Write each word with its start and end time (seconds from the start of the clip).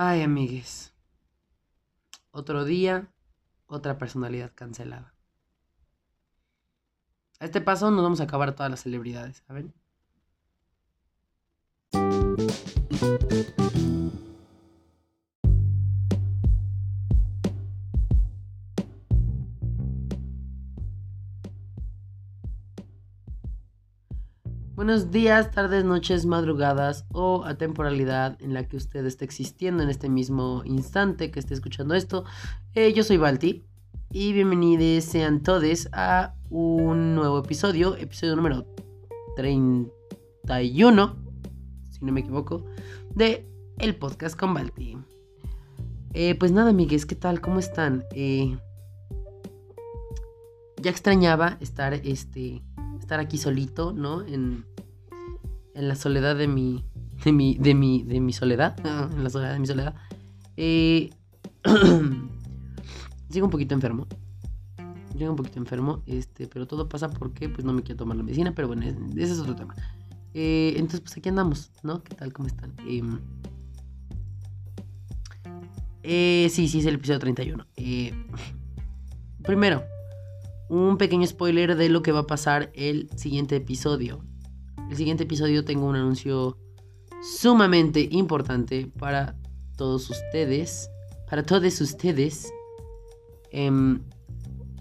Ay, 0.00 0.22
amigues. 0.22 0.94
Otro 2.30 2.64
día, 2.64 3.12
otra 3.66 3.98
personalidad 3.98 4.52
cancelada. 4.54 5.12
A 7.40 7.46
este 7.46 7.60
paso 7.60 7.90
nos 7.90 8.04
vamos 8.04 8.20
a 8.20 8.22
acabar 8.22 8.54
todas 8.54 8.70
las 8.70 8.84
celebridades, 8.84 9.42
¿saben? 9.48 9.74
Buenos 24.78 25.10
días, 25.10 25.50
tardes, 25.50 25.84
noches, 25.84 26.24
madrugadas 26.24 27.04
o 27.10 27.42
a 27.44 27.56
temporalidad 27.56 28.40
en 28.40 28.54
la 28.54 28.68
que 28.68 28.76
usted 28.76 29.04
esté 29.06 29.24
existiendo 29.24 29.82
en 29.82 29.88
este 29.88 30.08
mismo 30.08 30.62
instante 30.64 31.32
que 31.32 31.40
esté 31.40 31.54
escuchando 31.54 31.96
esto. 31.96 32.24
Eh, 32.74 32.92
yo 32.92 33.02
soy 33.02 33.16
Balti 33.16 33.64
y 34.12 34.32
bienvenidos 34.32 35.02
sean 35.02 35.42
todos 35.42 35.88
a 35.90 36.36
un 36.48 37.16
nuevo 37.16 37.40
episodio, 37.40 37.96
episodio 37.96 38.36
número 38.36 38.68
31, 39.34 41.16
si 41.90 42.04
no 42.04 42.12
me 42.12 42.20
equivoco, 42.20 42.64
de 43.16 43.48
el 43.78 43.96
podcast 43.96 44.38
con 44.38 44.54
Balti. 44.54 44.96
Eh, 46.14 46.36
pues 46.36 46.52
nada, 46.52 46.70
amigues, 46.70 47.04
¿qué 47.04 47.16
tal? 47.16 47.40
¿Cómo 47.40 47.58
están? 47.58 48.04
Eh, 48.12 48.56
ya 50.80 50.92
extrañaba 50.92 51.56
estar 51.60 51.94
este 51.94 52.62
estar 53.08 53.20
aquí 53.20 53.38
solito, 53.38 53.94
¿no? 53.94 54.22
En 55.78 55.86
la 55.86 55.94
soledad 55.94 56.34
de 56.36 56.48
mi, 56.48 56.84
de 57.24 57.32
mi, 57.32 57.56
de 57.56 57.74
mi, 57.74 58.02
de 58.02 58.20
mi 58.20 58.32
soledad, 58.32 58.76
en 59.12 59.22
la 59.22 59.30
soledad 59.30 59.52
de 59.52 59.60
mi 59.60 59.66
soledad. 59.66 59.94
Eh, 60.56 61.10
sigo 63.30 63.46
un 63.46 63.50
poquito 63.50 63.74
enfermo. 63.74 64.06
Sigo 65.16 65.30
un 65.30 65.36
poquito 65.36 65.58
enfermo, 65.58 66.02
este, 66.06 66.48
pero 66.48 66.66
todo 66.66 66.88
pasa 66.88 67.08
porque 67.08 67.48
pues 67.48 67.64
no 67.64 67.72
me 67.72 67.82
quiero 67.82 67.98
tomar 67.98 68.16
la 68.16 68.22
medicina, 68.24 68.52
pero 68.54 68.68
bueno, 68.68 68.82
ese 68.82 69.32
es 69.32 69.38
otro 69.38 69.54
tema. 69.54 69.74
Eh, 70.34 70.74
entonces, 70.74 71.00
pues 71.00 71.16
aquí 71.16 71.28
andamos, 71.28 71.70
¿no? 71.82 72.02
¿Qué 72.02 72.14
tal? 72.14 72.32
¿Cómo 72.32 72.48
están? 72.48 72.74
Em, 72.86 73.18
eh, 76.02 76.48
sí, 76.50 76.68
sí, 76.68 76.80
es 76.80 76.86
el 76.86 76.96
episodio 76.96 77.20
31. 77.20 77.66
Eh, 77.76 78.12
primero, 79.42 79.82
un 80.68 80.98
pequeño 80.98 81.26
spoiler 81.26 81.76
de 81.76 81.88
lo 81.88 82.02
que 82.02 82.12
va 82.12 82.20
a 82.20 82.26
pasar 82.26 82.70
el 82.74 83.08
siguiente 83.16 83.56
episodio. 83.56 84.24
El 84.90 84.96
siguiente 84.96 85.24
episodio 85.24 85.64
tengo 85.64 85.86
un 85.86 85.96
anuncio 85.96 86.56
sumamente 87.22 88.08
importante 88.10 88.90
para 88.98 89.36
todos 89.76 90.10
ustedes. 90.10 90.90
Para 91.28 91.42
todos 91.42 91.80
ustedes. 91.80 92.52
Em, 93.50 94.00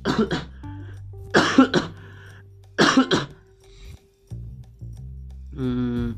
mm, 5.52 6.12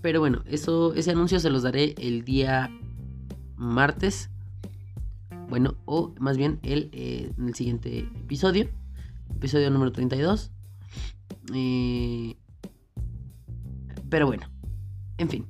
pero 0.00 0.20
bueno, 0.20 0.42
eso, 0.46 0.94
ese 0.94 1.10
anuncio 1.10 1.40
se 1.40 1.50
los 1.50 1.62
daré 1.62 1.94
el 1.98 2.24
día 2.24 2.70
martes 3.56 4.30
bueno, 5.48 5.76
o 5.84 6.14
más 6.18 6.36
bien 6.36 6.58
el, 6.62 6.90
eh, 6.92 7.32
en 7.38 7.48
el 7.48 7.54
siguiente 7.54 8.00
episodio, 8.00 8.68
episodio 9.36 9.70
número 9.70 9.92
32. 9.92 10.50
Eh, 11.54 12.36
pero 14.14 14.28
bueno, 14.28 14.46
en 15.18 15.28
fin. 15.28 15.44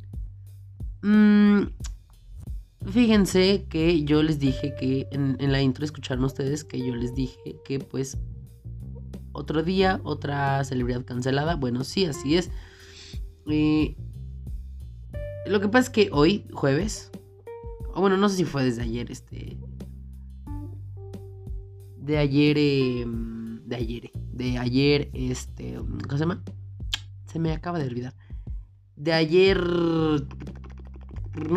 Mm, 1.02 1.64
fíjense 2.90 3.66
que 3.68 4.04
yo 4.04 4.22
les 4.22 4.38
dije 4.38 4.74
que 4.80 5.06
en, 5.10 5.36
la 5.52 5.60
intro 5.60 5.84
escucharon 5.84 6.24
ustedes 6.24 6.64
que 6.64 6.78
yo 6.78 6.96
les 6.96 7.14
dije 7.14 7.60
que 7.62 7.78
pues 7.78 8.16
otro 9.32 9.62
día, 9.62 10.00
otra 10.02 10.64
celebridad 10.64 11.04
cancelada. 11.04 11.56
Bueno, 11.56 11.84
sí, 11.84 12.06
así 12.06 12.38
es. 12.38 12.50
Eh, 13.50 13.98
lo 15.44 15.60
que 15.60 15.68
pasa 15.68 15.88
es 15.88 15.90
que 15.90 16.08
hoy, 16.10 16.46
jueves, 16.54 17.10
o 17.92 18.00
bueno, 18.00 18.16
no 18.16 18.30
sé 18.30 18.36
si 18.36 18.44
fue 18.46 18.64
desde 18.64 18.80
ayer, 18.80 19.12
este, 19.12 19.58
de 21.98 22.16
ayer, 22.16 22.56
em, 22.56 23.60
de 23.66 23.76
ayer, 23.76 24.10
de 24.32 24.56
ayer, 24.56 25.10
este, 25.12 25.74
¿cómo 25.74 26.12
se 26.12 26.18
llama? 26.18 26.42
Se 27.26 27.38
me 27.38 27.52
acaba 27.52 27.78
de 27.78 27.88
olvidar. 27.88 28.14
De 28.96 29.12
ayer, 29.12 29.58
no 29.58 30.18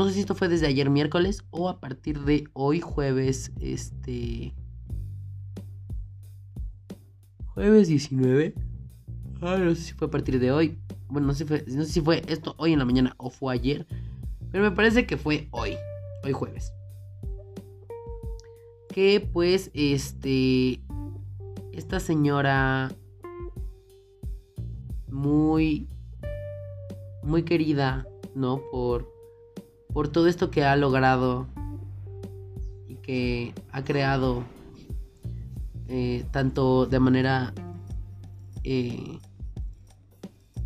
sé 0.08 0.14
si 0.14 0.22
esto 0.22 0.36
fue 0.36 0.48
desde 0.48 0.68
ayer 0.68 0.90
miércoles 0.90 1.44
o 1.52 1.70
a 1.70 1.80
partir 1.80 2.22
de 2.22 2.46
hoy 2.54 2.82
jueves, 2.82 3.52
este... 3.60 4.54
Jueves 7.54 7.88
19. 7.88 8.54
Ay, 9.42 9.62
no 9.62 9.76
sé 9.76 9.82
si 9.82 9.94
fue 9.94 10.08
a 10.08 10.12
partir 10.12 10.40
de 10.40 10.52
hoy. 10.52 10.78
Bueno, 11.10 11.28
no 11.28 11.34
sé, 11.34 11.46
no 11.46 11.86
sé 11.86 11.92
si 11.92 12.02
fue 12.02 12.24
esto 12.28 12.56
hoy 12.58 12.74
en 12.74 12.80
la 12.80 12.86
mañana 12.86 13.16
o 13.18 13.30
fue 13.30 13.54
ayer. 13.54 13.88
Pero 14.52 14.64
me 14.64 14.72
parece 14.72 15.06
que 15.06 15.18
fue 15.18 15.48
hoy. 15.52 15.76
Hoy 16.24 16.34
jueves 16.34 16.74
que 18.98 19.30
pues 19.32 19.70
este 19.76 20.82
esta 21.72 22.00
señora 22.00 22.92
muy 25.08 25.88
muy 27.24 27.44
querida, 27.44 28.08
¿no? 28.36 28.62
Por 28.72 29.18
por 29.98 30.10
todo 30.10 30.28
esto 30.28 30.52
que 30.52 30.64
ha 30.64 30.76
logrado 30.76 31.48
y 32.88 32.98
que 32.98 33.54
ha 33.72 33.84
creado 33.84 34.44
eh, 35.88 36.24
tanto 36.30 36.86
de 36.86 37.00
manera 37.00 37.52
eh, 38.64 39.18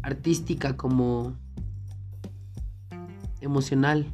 artística 0.01 0.75
como 0.75 1.37
emocional 3.39 4.05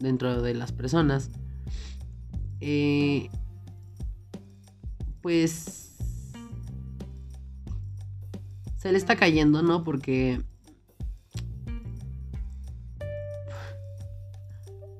dentro 0.00 0.42
de 0.42 0.54
las 0.54 0.72
personas. 0.72 1.30
Eh, 2.60 3.30
pues 5.20 5.94
se 8.76 8.90
le 8.90 8.98
está 8.98 9.14
cayendo, 9.14 9.62
¿no? 9.62 9.84
Porque 9.84 10.42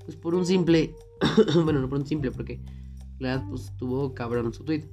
pues 0.05 0.17
por 0.17 0.35
un 0.35 0.47
simple 0.47 0.95
bueno, 1.65 1.81
no 1.81 1.89
por 1.89 1.99
un 1.99 2.07
simple 2.07 2.31
porque 2.31 2.61
la 3.19 3.37
verdad 3.37 3.49
pues 3.49 3.73
tuvo 3.77 4.15
cabrón 4.15 4.53
su 4.53 4.65
tweet. 4.65 4.85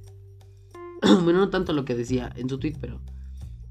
bueno, 1.24 1.40
no 1.40 1.50
tanto 1.50 1.74
lo 1.74 1.86
que 1.86 1.96
decía 1.96 2.32
en 2.36 2.50
su 2.50 2.60
tweet, 2.60 2.76
pero 2.80 3.02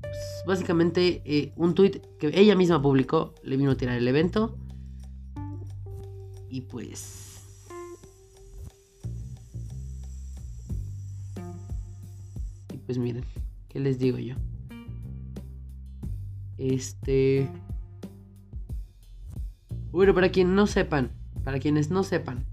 pues, 0.00 0.16
básicamente 0.46 1.22
eh, 1.24 1.52
un 1.56 1.74
tweet 1.74 2.02
que 2.18 2.30
ella 2.34 2.56
misma 2.56 2.80
publicó 2.80 3.34
le 3.42 3.56
vino 3.56 3.70
a 3.70 3.76
tirar 3.76 3.96
el 3.96 4.08
evento 4.08 4.58
y 6.48 6.62
pues 6.62 7.30
pues 12.90 12.98
miren, 12.98 13.24
¿qué 13.68 13.78
les 13.78 14.00
digo 14.00 14.18
yo? 14.18 14.34
Este... 16.58 17.48
Bueno, 19.92 20.12
para 20.12 20.32
quienes 20.32 20.54
no 20.54 20.66
sepan, 20.66 21.12
para 21.44 21.58
quienes 21.58 21.90
no 21.90 22.02
sepan, 22.02 22.46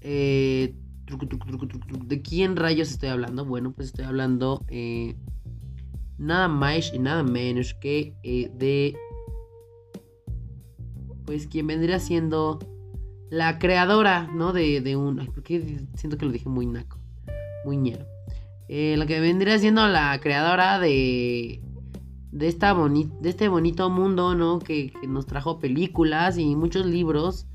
eh, 0.00 0.74
¿de 2.06 2.22
quién 2.22 2.56
rayos 2.56 2.90
estoy 2.90 3.08
hablando? 3.10 3.44
Bueno, 3.44 3.72
pues 3.72 3.88
estoy 3.88 4.04
hablando 4.04 4.64
eh, 4.68 5.16
nada 6.18 6.48
más 6.48 6.92
y 6.92 6.98
nada 6.98 7.22
menos 7.22 7.74
que 7.74 8.14
eh, 8.22 8.50
de, 8.54 8.96
pues 11.24 11.46
quien 11.46 11.66
vendría 11.66 11.98
siendo 11.98 12.58
la 13.30 13.58
creadora, 13.58 14.30
¿no? 14.34 14.52
De, 14.52 14.80
de 14.80 14.96
un... 14.96 15.20
Ay, 15.20 15.28
¿Por 15.28 15.42
qué 15.42 15.84
siento 15.94 16.16
que 16.16 16.26
lo 16.26 16.32
dije 16.32 16.48
muy 16.48 16.66
naco? 16.66 16.98
Muñero. 17.64 18.06
Eh, 18.68 18.96
la 18.98 19.06
que 19.06 19.18
vendría 19.20 19.58
siendo 19.58 19.86
la 19.88 20.18
creadora 20.20 20.78
de. 20.78 21.62
De, 22.38 22.46
esta 22.46 22.72
de 22.72 23.28
este 23.28 23.48
bonito 23.48 23.90
mundo, 23.90 24.36
¿no? 24.36 24.60
Que, 24.60 24.92
nos 25.08 25.26
trajo 25.26 25.58
películas 25.58 26.38
y 26.38 26.54
muchos 26.54 26.86
libros. 26.86 27.48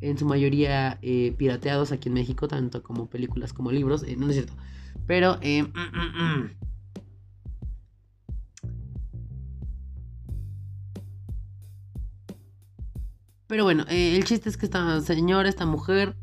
En 0.00 0.16
su 0.16 0.26
mayoría 0.26 0.98
eh, 1.02 1.34
pirateados 1.36 1.90
aquí 1.90 2.08
en 2.08 2.14
México, 2.14 2.46
tanto 2.46 2.84
como 2.84 3.08
películas 3.10 3.52
como 3.52 3.72
libros. 3.72 4.04
Eh, 4.04 4.14
no 4.16 4.28
es 4.28 4.34
cierto. 4.34 4.52
Pero. 5.08 5.38
Mm, 5.42 5.72
mm, 5.72 6.22
mm. 6.22 6.50
Pero 13.48 13.64
bueno, 13.64 13.84
el 13.88 14.24
chiste 14.24 14.48
es 14.48 14.56
que 14.56 14.66
esta 14.66 15.00
señora, 15.00 15.48
esta 15.48 15.66
mujer, 15.66 16.14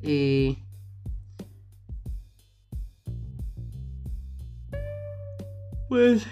Pues, 5.89 6.25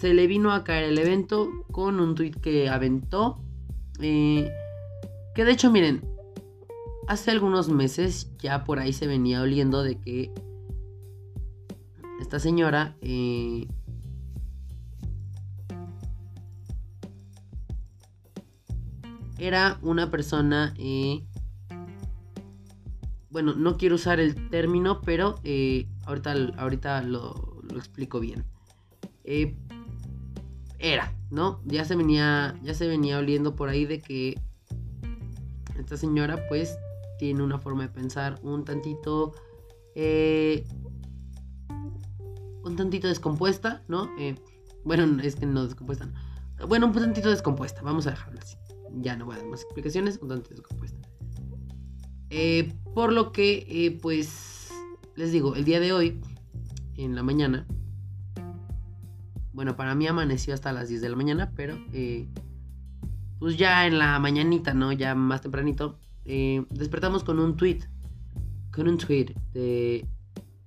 se 0.00 0.14
le 0.14 0.26
vino 0.26 0.52
a 0.52 0.64
caer 0.64 0.84
el 0.84 0.98
evento 0.98 1.50
con 1.70 2.00
un 2.00 2.14
tweet 2.14 2.32
que 2.32 2.70
aventó. 2.70 3.38
Eh, 4.00 4.50
que 5.34 5.44
de 5.44 5.52
hecho, 5.52 5.70
miren, 5.70 6.02
hace 7.06 7.30
algunos 7.30 7.68
meses 7.68 8.30
ya 8.38 8.64
por 8.64 8.78
ahí 8.78 8.94
se 8.94 9.06
venía 9.06 9.42
oliendo 9.42 9.82
de 9.82 9.98
que 10.00 10.32
esta 12.20 12.38
señora 12.38 12.96
eh, 13.02 13.66
era 19.38 19.78
una 19.82 20.10
persona 20.10 20.72
eh, 20.78 21.22
bueno, 23.30 23.54
no 23.54 23.76
quiero 23.76 23.94
usar 23.94 24.18
el 24.18 24.48
término, 24.50 25.00
pero 25.02 25.40
eh, 25.44 25.86
ahorita, 26.04 26.34
ahorita 26.56 27.02
lo, 27.02 27.62
explico 27.76 28.18
bien. 28.18 28.44
Eh, 30.80 30.92
era, 30.92 31.14
¿no? 31.30 31.60
Ya 31.64 31.84
se 31.84 31.94
venía, 31.94 32.58
ya 32.62 32.74
se 32.74 32.88
venía 32.88 33.18
oliendo 33.18 33.54
por 33.54 33.68
ahí 33.68 33.84
de 33.84 34.00
que 34.00 34.40
esta 35.78 35.96
señora, 35.96 36.46
pues, 36.48 36.76
tiene 37.18 37.42
una 37.42 37.58
forma 37.58 37.82
de 37.82 37.88
pensar 37.88 38.38
un 38.42 38.64
tantito, 38.64 39.32
eh, 39.94 40.66
un 42.64 42.76
tantito 42.76 43.08
descompuesta, 43.08 43.82
¿no? 43.88 44.10
bueno, 44.84 45.20
es 45.22 45.36
que 45.36 45.46
no 45.46 45.64
descompuesta. 45.64 46.06
No. 46.06 46.66
Bueno, 46.66 46.86
un 46.86 46.92
tantito 46.92 47.30
descompuesta, 47.30 47.82
vamos 47.82 48.06
a 48.06 48.10
dejarlo 48.10 48.40
así. 48.40 48.56
Ya 48.94 49.16
no 49.16 49.26
voy 49.26 49.36
a 49.36 49.38
dar 49.38 49.46
más 49.48 49.62
explicaciones, 49.62 50.18
un 50.20 50.28
tantito 50.28 50.56
descompuesta. 50.56 50.98
Eh, 52.30 52.72
por 52.94 53.12
lo 53.12 53.32
que, 53.32 53.66
eh, 53.68 53.98
pues, 54.00 54.70
les 55.16 55.32
digo, 55.32 55.56
el 55.56 55.64
día 55.64 55.80
de 55.80 55.92
hoy, 55.92 56.20
en 56.96 57.14
la 57.14 57.22
mañana, 57.22 57.66
bueno, 59.60 59.76
para 59.76 59.94
mí 59.94 60.06
amaneció 60.06 60.54
hasta 60.54 60.72
las 60.72 60.88
10 60.88 61.02
de 61.02 61.08
la 61.10 61.16
mañana, 61.16 61.52
pero, 61.54 61.78
eh, 61.92 62.26
pues 63.38 63.58
ya 63.58 63.86
en 63.86 63.98
la 63.98 64.18
mañanita, 64.18 64.72
¿no? 64.72 64.90
Ya 64.90 65.14
más 65.14 65.42
tempranito, 65.42 65.98
despertamos 66.24 67.24
con 67.24 67.38
un 67.38 67.56
tweet, 67.56 67.80
con 68.72 68.88
un 68.88 68.96
tweet 68.96 69.34
de 69.52 70.06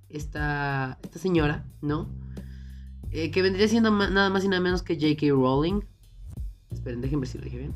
esta, 0.08 0.98
esta 1.02 1.18
señora, 1.18 1.64
¿no? 1.82 2.08
que 3.10 3.42
vendría 3.42 3.68
siendo 3.68 3.92
nada 3.92 4.28
más 4.28 4.44
y 4.44 4.48
nada 4.48 4.60
menos 4.60 4.82
que 4.82 4.96
J.K. 4.96 5.28
Rowling. 5.30 5.80
Esperen, 6.70 7.00
déjenme 7.00 7.20
ver 7.20 7.28
si 7.28 7.38
lo 7.38 7.44
dije 7.44 7.58
bien. 7.58 7.74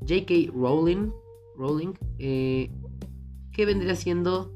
J.K. 0.00 0.50
Rowling 0.54 1.12
Rowling, 1.56 1.94
eh, 2.18 2.70
¿qué 3.52 3.64
vendría 3.66 3.94
siendo... 3.96 4.52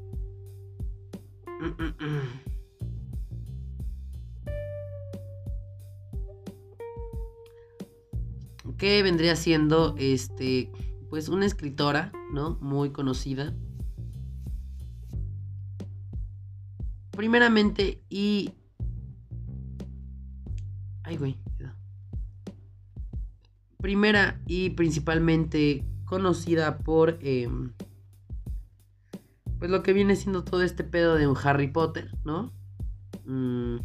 ¿Qué 8.77 9.01
vendría 9.03 9.35
siendo 9.35 9.95
este 9.97 10.71
pues 11.09 11.29
una 11.29 11.45
escritora, 11.45 12.11
¿no? 12.31 12.57
Muy 12.61 12.91
conocida. 12.91 13.55
Primeramente 17.11 18.03
y 18.09 18.51
Ay, 21.07 21.15
güey. 21.15 21.37
Primera 23.77 24.41
y 24.45 24.71
principalmente 24.71 25.85
conocida 26.03 26.79
por 26.79 27.17
em, 27.21 27.71
pues 29.57 29.71
lo 29.71 29.83
que 29.83 29.93
viene 29.93 30.17
siendo 30.17 30.43
todo 30.43 30.63
este 30.63 30.83
pedo 30.83 31.15
de 31.15 31.27
un 31.27 31.37
Harry 31.41 31.69
Potter, 31.69 32.11
¿no? 32.25 32.51
Mm. 33.25 33.77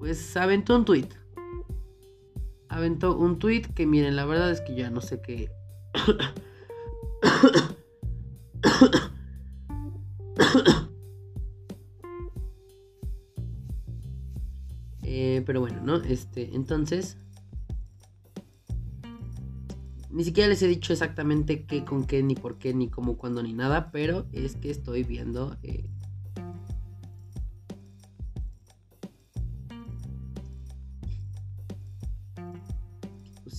Pues 0.00 0.36
aventó 0.36 0.74
un 0.76 0.84
tweet. 0.84 1.08
Aventó 2.68 3.16
un 3.16 3.38
tweet 3.38 3.62
que 3.74 3.86
miren, 3.86 4.16
la 4.16 4.24
verdad 4.24 4.50
es 4.50 4.60
que 4.60 4.74
ya 4.74 4.90
no 4.90 5.00
sé 5.00 5.20
qué. 5.20 5.48
pero 15.50 15.60
bueno, 15.60 15.80
¿no? 15.82 15.96
Este, 15.96 16.54
entonces. 16.54 17.16
Ni 20.10 20.24
siquiera 20.24 20.48
les 20.48 20.62
he 20.62 20.68
dicho 20.68 20.92
exactamente 20.92 21.66
qué, 21.66 21.84
con 21.84 22.04
qué, 22.04 22.22
ni 22.22 22.34
por 22.34 22.58
qué, 22.58 22.72
ni 22.72 22.88
cómo, 22.88 23.16
cuándo, 23.16 23.42
ni 23.42 23.52
nada. 23.52 23.90
Pero 23.92 24.26
es 24.32 24.56
que 24.56 24.70
estoy 24.70 25.02
viendo. 25.02 25.56
Eh, 25.62 25.90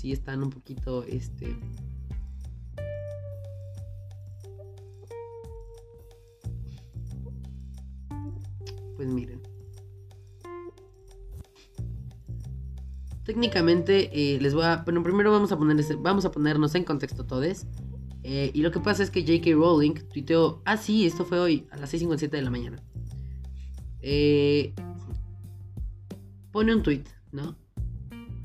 sí 0.01 0.11
están 0.11 0.41
un 0.41 0.49
poquito. 0.49 1.03
Este. 1.03 1.55
Pues 8.95 9.07
miren. 9.07 9.41
técnicamente 13.23 14.09
eh, 14.11 14.39
les 14.41 14.53
voy 14.53 14.63
a. 14.63 14.77
Bueno, 14.77 15.03
primero 15.03 15.31
vamos 15.31 15.51
a, 15.51 15.57
poner 15.57 15.77
vamos 15.97 16.25
a 16.25 16.31
ponernos 16.31 16.75
en 16.75 16.83
contexto 16.83 17.25
todos. 17.25 17.65
Eh, 18.23 18.51
y 18.53 18.61
lo 18.61 18.71
que 18.71 18.79
pasa 18.79 19.03
es 19.03 19.09
que 19.09 19.21
J.K. 19.21 19.51
Rowling 19.55 19.93
tuiteó. 20.11 20.61
Ah, 20.65 20.77
sí, 20.77 21.05
esto 21.05 21.25
fue 21.25 21.39
hoy, 21.39 21.67
a 21.71 21.77
las 21.77 21.93
6.57 21.93 22.29
de 22.29 22.41
la 22.41 22.49
mañana. 22.49 22.83
Eh, 24.01 24.73
pone 26.51 26.75
un 26.75 26.83
tweet, 26.83 27.03
¿no? 27.31 27.55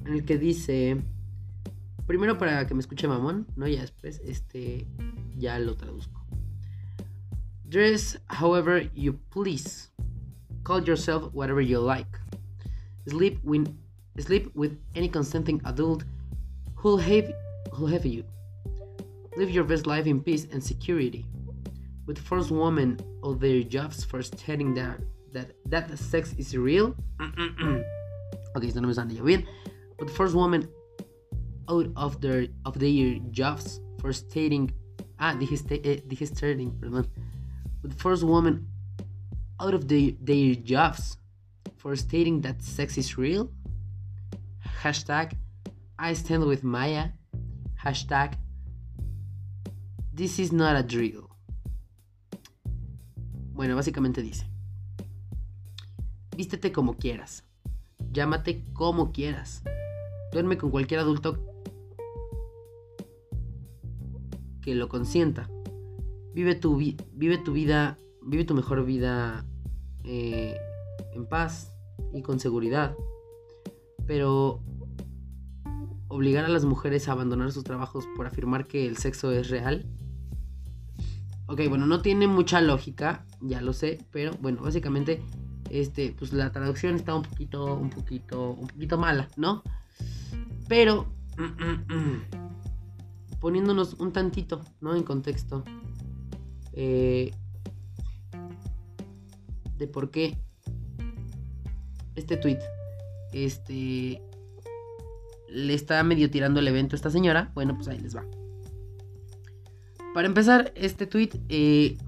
En 0.05 0.13
el 0.13 0.25
que 0.25 0.39
dice. 0.39 1.03
Primero 2.07 2.39
para 2.39 2.67
que 2.67 2.75
me 2.75 2.81
escuche 2.81 3.09
mamón, 3.09 3.47
¿no? 3.57 3.67
Ya 3.67 3.81
después, 3.81 4.21
este. 4.25 4.87
Ya 5.37 5.59
lo 5.59 5.77
traduzco. 5.77 6.25
Dress 7.65 8.21
however 8.29 8.91
you 8.95 9.19
please. 9.31 9.91
Call 10.63 10.85
yourself 10.85 11.33
whatever 11.33 11.61
you 11.61 11.81
like. 11.81 12.19
Sleep 13.07 13.39
when 13.45 13.77
Sleep 14.19 14.51
with 14.55 14.79
any 14.95 15.09
consenting 15.09 15.61
adult 15.67 16.05
who'll 16.75 16.97
have, 16.97 17.31
who'll 17.73 17.89
have 17.89 18.07
you. 18.07 18.25
Live 19.37 19.51
your 19.51 19.65
best 19.65 19.87
life 19.87 20.07
in 20.07 20.21
peace 20.21 20.47
and 20.53 20.63
security. 20.65 21.27
With 22.07 22.19
first 22.19 22.51
women 22.51 22.99
of 23.23 23.41
their 23.41 23.63
jobs 23.63 24.05
first 24.05 24.39
stating 24.39 24.73
that 24.75 25.01
that 25.33 25.51
that 25.67 25.99
sex 25.99 26.35
is 26.39 26.57
real. 26.57 26.95
okay, 28.57 28.69
esto 28.69 28.81
no 28.81 28.89
me 28.89 28.95
sale 28.95 29.05
bien. 29.23 29.47
But 29.99 30.09
first 30.09 30.35
woman 30.35 30.67
out 31.69 31.89
of 31.97 32.21
their 32.21 32.49
of 32.65 32.79
their 32.79 33.19
jobs 33.31 33.81
for 34.01 34.13
stating 34.13 34.71
ah 35.19 35.35
dehydrating 35.35 36.71
eh, 36.73 36.79
perdón. 36.81 37.07
But 37.83 37.95
first 37.95 38.23
woman 38.23 38.67
out 39.61 39.75
of 39.75 39.89
their, 39.89 40.13
their 40.21 40.55
jobs 40.55 41.17
for 41.77 41.97
stating 41.97 42.41
that 42.43 42.63
sex 42.63 42.99
is 42.99 43.17
real 43.17 43.51
hashtag 44.83 45.33
I 45.99 46.13
stand 46.13 46.45
with 46.45 46.63
Maya, 46.63 47.13
hashtag 47.83 48.37
This 50.13 50.39
is 50.39 50.53
not 50.53 50.77
a 50.77 50.83
drill. 50.83 51.29
Bueno, 53.53 53.77
básicamente 53.77 54.23
dice, 54.23 54.47
vístete 56.37 56.73
como 56.73 56.97
quieras, 56.97 57.45
llámate 58.13 58.65
como 58.73 59.13
quieras, 59.13 59.63
duerme 60.33 60.57
con 60.59 60.71
cualquier 60.71 61.01
adulto 61.01 61.46
que 64.67 64.75
lo 64.75 64.89
consienta, 64.89 65.49
vive 66.35 66.57
tu, 66.57 66.77
vive 66.77 67.39
tu 67.39 67.53
vida, 67.53 67.99
vive 68.21 68.45
tu 68.45 68.53
mejor 68.53 68.85
vida 68.85 69.47
eh, 70.03 70.57
en 71.15 71.25
paz 71.25 71.73
y 72.13 72.21
con 72.23 72.41
seguridad. 72.41 72.97
Pero 74.09 74.61
obligar 76.09 76.45
a 76.45 76.49
las 76.49 76.65
mujeres 76.65 77.09
a 77.09 77.13
abandonar 77.13 77.53
sus 77.53 77.63
trabajos 77.63 78.09
por 78.17 78.27
afirmar 78.27 78.67
que 78.67 78.89
el 78.89 78.97
sexo 78.97 79.31
es 79.31 79.51
real. 79.51 79.87
Ok, 81.47 81.61
bueno, 81.69 81.87
no 81.87 82.03
tiene 82.03 82.27
mucha 82.27 82.61
lógica, 82.61 83.25
ya 83.41 83.61
lo 83.61 83.73
sé, 83.73 84.05
pero 84.11 84.33
bueno, 84.41 84.63
básicamente, 84.63 85.23
este, 85.71 86.13
pues 86.19 86.33
la 86.33 86.51
traducción 86.51 86.97
está 86.97 87.15
un 87.15 87.23
poquito, 87.23 87.77
un 87.77 87.91
poquito, 87.91 88.51
un 88.51 88.67
poquito 88.67 88.99
mala, 88.99 89.29
¿no? 89.37 89.63
Pero, 90.67 91.07
poniéndonos 93.47 93.95
un 94.01 94.13
tantito, 94.13 94.61
¿no? 94.81 94.97
En 94.97 95.05
contexto, 95.05 95.63
eh, 96.73 97.31
de 99.79 99.87
por 99.87 100.11
qué 100.11 100.37
este 102.17 102.37
tweet, 102.37 102.59
este, 103.33 104.21
le 105.49 105.75
está 105.75 106.03
medio 106.03 106.29
tirando 106.29 106.59
el 106.59 106.67
evento 106.67 106.97
a 106.97 106.99
esta 106.99 107.09
señora, 107.09 107.53
bueno, 107.55 107.77
pues 107.77 107.87
ahí 107.87 108.01
les 108.01 108.17
va. 108.17 108.25
para 110.13 110.27
empezar, 110.27 110.73
este 110.75 111.07
tweet, 111.07 111.31
eh, 111.49 111.99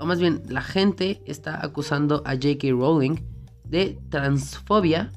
o 0.00 0.06
más 0.06 0.18
bien, 0.18 0.42
la 0.48 0.62
gente 0.62 1.22
está 1.24 1.64
acusando 1.64 2.20
a 2.26 2.32
J.K. 2.32 2.66
Rowling 2.70 3.20
de 3.62 3.96
transfobia. 4.08 5.12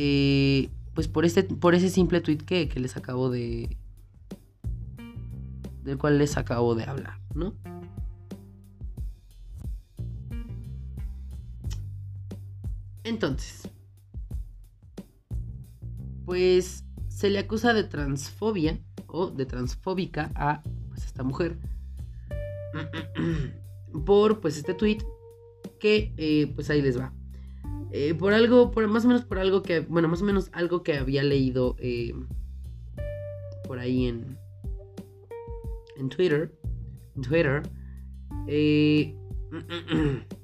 Eh, 0.00 0.70
pues 0.94 1.08
por, 1.08 1.24
este, 1.24 1.42
por 1.42 1.74
ese 1.74 1.90
simple 1.90 2.20
tweet 2.20 2.38
que, 2.38 2.68
que 2.68 2.78
les 2.78 2.96
acabo 2.96 3.30
de. 3.30 3.76
del 5.82 5.98
cual 5.98 6.18
les 6.18 6.36
acabo 6.36 6.76
de 6.76 6.84
hablar, 6.84 7.18
¿no? 7.34 7.56
Entonces, 13.02 13.68
pues 16.24 16.84
se 17.08 17.30
le 17.30 17.40
acusa 17.40 17.74
de 17.74 17.82
transfobia 17.82 18.78
o 19.08 19.30
de 19.30 19.46
transfóbica 19.46 20.30
a 20.36 20.62
pues, 20.90 21.06
esta 21.06 21.24
mujer 21.24 21.58
por 24.06 24.40
pues 24.40 24.58
este 24.58 24.74
tweet 24.74 24.98
que 25.80 26.12
eh, 26.18 26.52
pues 26.54 26.70
ahí 26.70 26.82
les 26.82 27.00
va. 27.00 27.17
Eh, 27.90 28.14
por 28.14 28.34
algo, 28.34 28.70
por 28.70 28.86
más 28.86 29.04
o 29.04 29.08
menos 29.08 29.24
por 29.24 29.38
algo 29.38 29.62
que, 29.62 29.80
bueno, 29.80 30.08
más 30.08 30.20
o 30.20 30.24
menos 30.24 30.50
algo 30.52 30.82
que 30.82 30.98
había 30.98 31.22
leído 31.22 31.74
eh, 31.78 32.12
por 33.66 33.78
ahí 33.78 34.06
en, 34.06 34.38
en 35.96 36.08
Twitter, 36.08 36.52
en 37.16 37.22
Twitter, 37.22 37.62
Eh, 38.46 39.14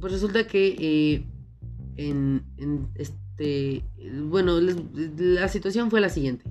pues 0.00 0.12
resulta 0.12 0.46
que 0.46 0.76
eh, 0.78 1.26
en, 1.96 2.44
este. 2.94 3.84
Bueno, 4.24 4.60
la 4.60 5.48
situación 5.48 5.90
fue 5.90 6.00
la 6.00 6.08
siguiente. 6.08 6.44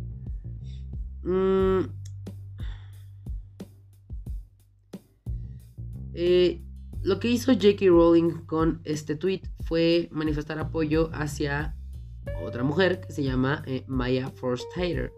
Mm, 1.24 1.82
eh, 6.20 6.64
lo 7.04 7.20
que 7.20 7.30
hizo 7.30 7.54
J.K. 7.54 7.86
Rowling 7.86 8.46
con 8.46 8.82
este 8.84 9.16
tweet 9.16 9.42
fue 9.62 10.10
manifestar 10.12 10.58
apoyo 10.60 11.10
hacia 11.14 11.76
otra 12.44 12.64
mujer 12.64 13.02
que 13.02 13.14
se 13.14 13.24
llama 13.24 13.64
Maya 13.88 14.30
Forstater. 14.30 15.14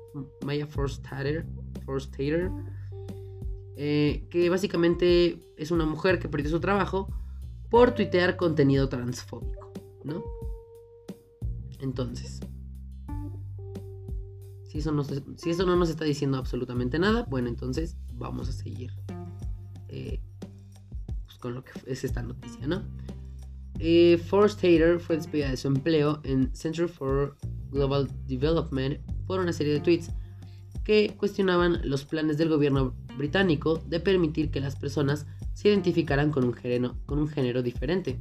Maya 0.46 0.68
Forstater. 0.68 1.46
Eh, 3.82 4.28
que 4.30 4.50
básicamente 4.50 5.40
es 5.56 5.72
una 5.72 5.86
mujer 5.86 6.20
que 6.20 6.28
perdió 6.28 6.50
su 6.50 6.60
trabajo 6.60 7.08
por 7.70 7.96
tuitear 7.96 8.36
contenido 8.36 8.90
transfóbico, 8.90 9.72
¿no? 10.04 10.22
Entonces, 11.80 12.42
si 14.66 14.80
eso, 14.80 14.92
no, 14.92 15.06
si 15.06 15.50
eso 15.50 15.66
no 15.66 15.78
nos 15.78 15.90
está 15.90 16.04
diciendo 16.04 16.38
absolutamente 16.38 17.00
nada, 17.00 17.26
bueno, 17.30 17.48
entonces 17.48 17.96
vamos 18.16 18.50
a 18.50 18.52
seguir 18.52 18.92
eh, 19.08 19.19
con 21.40 21.56
lo 21.56 21.64
que 21.64 21.72
es 21.88 22.04
esta 22.04 22.22
noticia, 22.22 22.68
¿no? 22.68 22.84
Eh, 23.80 24.18
Forrest 24.18 24.60
fue 25.00 25.16
despedida 25.16 25.50
de 25.50 25.58
su 25.58 25.70
empleo 25.70 26.20
en 26.24 26.54
Center 26.54 26.90
for 26.90 27.38
Global 27.72 28.10
Development 28.28 29.00
por 29.26 29.40
una 29.40 29.54
serie 29.54 29.74
de 29.74 29.80
tweets 29.80 30.12
que 30.84 31.16
cuestionaban 31.18 31.80
los 31.84 32.04
planes 32.04 32.38
del 32.38 32.50
gobierno 32.50 32.96
británico 33.18 33.82
de 33.88 34.00
permitir 34.00 34.52
que 34.52 34.60
las 34.60 34.76
personas 34.76 35.28
se 35.54 35.70
identificaran 35.70 36.32
con 36.32 36.44
un 36.44 36.54
género, 36.54 36.96
con 37.06 37.20
un 37.20 37.28
género 37.28 37.62
diferente. 37.62 38.20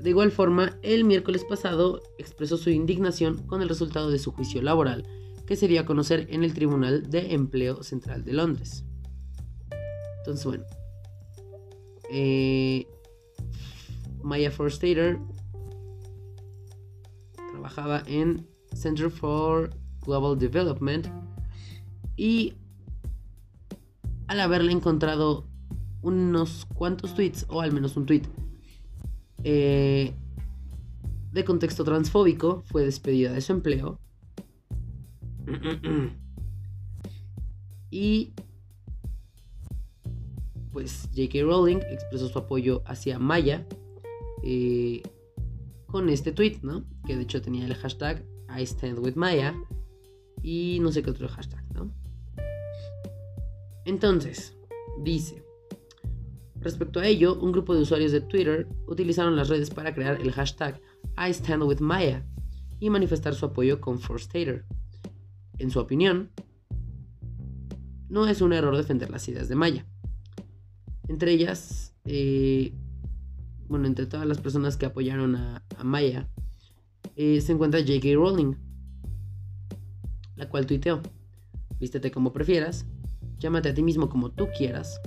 De 0.00 0.10
igual 0.10 0.30
forma, 0.30 0.78
el 0.82 1.04
miércoles 1.04 1.44
pasado 1.44 2.02
expresó 2.18 2.56
su 2.56 2.70
indignación 2.70 3.38
con 3.46 3.62
el 3.62 3.68
resultado 3.68 4.10
de 4.10 4.18
su 4.18 4.32
juicio 4.32 4.62
laboral, 4.62 5.04
que 5.46 5.56
se 5.56 5.66
dio 5.66 5.80
a 5.80 5.86
conocer 5.86 6.26
en 6.30 6.44
el 6.44 6.54
Tribunal 6.54 7.10
de 7.10 7.32
Empleo 7.34 7.82
Central 7.82 8.24
de 8.24 8.32
Londres. 8.32 8.84
Entonces, 10.28 10.44
bueno. 10.44 10.64
Eh, 12.10 12.86
Maya 14.22 14.50
Forstater 14.50 15.18
trabajaba 17.50 18.02
en 18.06 18.46
Center 18.74 19.10
for 19.10 19.70
Global 20.04 20.38
Development 20.38 21.06
y 22.14 22.52
al 24.26 24.40
haberle 24.40 24.72
encontrado 24.72 25.46
unos 26.02 26.66
cuantos 26.74 27.14
tweets, 27.14 27.46
o 27.48 27.62
al 27.62 27.72
menos 27.72 27.96
un 27.96 28.04
tweet, 28.04 28.24
eh, 29.44 30.12
de 31.32 31.44
contexto 31.46 31.84
transfóbico, 31.84 32.62
fue 32.66 32.84
despedida 32.84 33.32
de 33.32 33.40
su 33.40 33.52
empleo. 33.52 33.98
y 37.90 38.34
pues 40.72 41.08
J.K. 41.14 41.42
Rowling 41.42 41.78
expresó 41.90 42.28
su 42.28 42.38
apoyo 42.38 42.82
hacia 42.86 43.18
Maya 43.18 43.66
eh, 44.42 45.02
con 45.86 46.08
este 46.08 46.32
tweet, 46.32 46.58
¿no? 46.62 46.84
Que 47.06 47.16
de 47.16 47.22
hecho 47.22 47.40
tenía 47.40 47.64
el 47.64 47.74
hashtag 47.74 48.24
I 48.48 48.62
stand 48.62 48.98
with 48.98 49.14
Maya 49.14 49.54
y 50.42 50.78
no 50.80 50.92
sé 50.92 51.02
qué 51.02 51.10
otro 51.10 51.28
hashtag, 51.28 51.64
¿no? 51.74 51.90
Entonces, 53.84 54.54
dice, 55.02 55.42
respecto 56.60 57.00
a 57.00 57.06
ello, 57.06 57.38
un 57.40 57.52
grupo 57.52 57.74
de 57.74 57.82
usuarios 57.82 58.12
de 58.12 58.20
Twitter 58.20 58.68
utilizaron 58.86 59.36
las 59.36 59.48
redes 59.48 59.70
para 59.70 59.94
crear 59.94 60.20
el 60.20 60.32
hashtag 60.32 60.80
I 61.16 61.30
stand 61.30 61.62
with 61.62 61.80
Maya 61.80 62.26
y 62.80 62.90
manifestar 62.90 63.34
su 63.34 63.46
apoyo 63.46 63.80
con 63.80 63.98
Forstater. 63.98 64.64
En 65.58 65.70
su 65.70 65.80
opinión, 65.80 66.30
no 68.08 68.26
es 68.26 68.40
un 68.40 68.52
error 68.52 68.76
defender 68.76 69.10
las 69.10 69.26
ideas 69.28 69.48
de 69.48 69.56
Maya. 69.56 69.86
Entre 71.08 71.32
ellas, 71.32 71.94
eh, 72.04 72.72
bueno, 73.68 73.86
entre 73.86 74.06
todas 74.06 74.26
las 74.26 74.40
personas 74.40 74.76
que 74.76 74.86
apoyaron 74.86 75.36
a, 75.36 75.64
Maya, 75.82 76.28
eh, 77.16 77.40
se 77.40 77.52
encuentra 77.52 77.80
J.K. 77.80 78.14
Rowling, 78.14 78.54
la 80.36 80.48
cual 80.48 80.66
tuiteó, 80.66 81.00
vístete 81.80 82.10
como 82.10 82.32
prefieras, 82.32 82.86
llámate 83.38 83.70
a 83.70 83.74
ti 83.74 83.82
mismo 83.82 84.08
como 84.08 84.30
tú 84.30 84.48
quieras, 84.56 85.00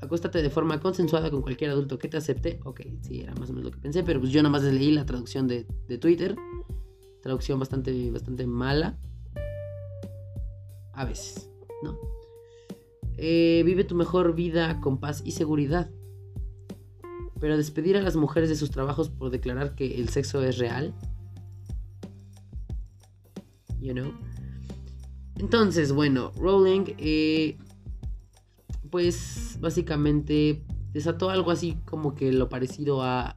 acuéstate 0.00 0.42
de 0.42 0.50
forma 0.50 0.80
consensuada 0.80 1.30
con 1.30 1.42
cualquier 1.42 1.70
adulto 1.70 1.98
que 1.98 2.08
te 2.08 2.16
acepte, 2.16 2.60
ok, 2.64 2.80
sí, 3.02 3.20
era 3.20 3.34
más 3.34 3.50
o 3.50 3.52
menos 3.52 3.66
lo 3.66 3.70
que 3.70 3.80
pensé, 3.80 4.02
pero 4.02 4.20
pues 4.20 4.32
yo 4.32 4.42
nada 4.42 4.52
más 4.52 4.62
leí 4.62 4.92
la 4.92 5.06
traducción 5.06 5.46
de, 5.46 5.64
Twitter, 5.98 6.36
traducción 7.22 7.58
bastante, 7.58 8.10
bastante 8.10 8.46
mala, 8.46 8.98
a 10.92 11.04
veces, 11.04 11.50
¿no? 11.82 12.19
Eh, 13.22 13.62
vive 13.66 13.84
tu 13.84 13.94
mejor 13.94 14.34
vida 14.34 14.80
con 14.80 14.98
paz 14.98 15.20
y 15.22 15.32
seguridad. 15.32 15.90
Pero 17.38 17.58
despedir 17.58 17.98
a 17.98 18.02
las 18.02 18.16
mujeres 18.16 18.48
de 18.48 18.56
sus 18.56 18.70
trabajos 18.70 19.10
por 19.10 19.30
declarar 19.30 19.74
que 19.74 20.00
el 20.00 20.08
sexo 20.08 20.42
es 20.42 20.56
real. 20.56 20.94
You 23.78 23.92
know. 23.92 24.14
Entonces, 25.36 25.92
bueno, 25.92 26.32
Rowling, 26.36 26.94
eh, 26.96 27.58
pues 28.90 29.58
básicamente 29.60 30.64
desató 30.92 31.28
algo 31.28 31.50
así 31.50 31.76
como 31.84 32.14
que 32.14 32.32
lo 32.32 32.48
parecido 32.48 33.02
a 33.02 33.34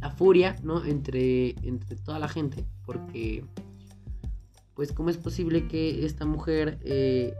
la 0.00 0.10
furia, 0.10 0.56
¿no? 0.64 0.84
Entre, 0.84 1.50
entre 1.62 1.96
toda 1.96 2.18
la 2.18 2.28
gente, 2.28 2.66
porque, 2.84 3.44
pues, 4.74 4.92
¿cómo 4.92 5.10
es 5.10 5.16
posible 5.16 5.68
que 5.68 6.04
esta 6.04 6.26
mujer 6.26 6.78
eh, 6.82 7.34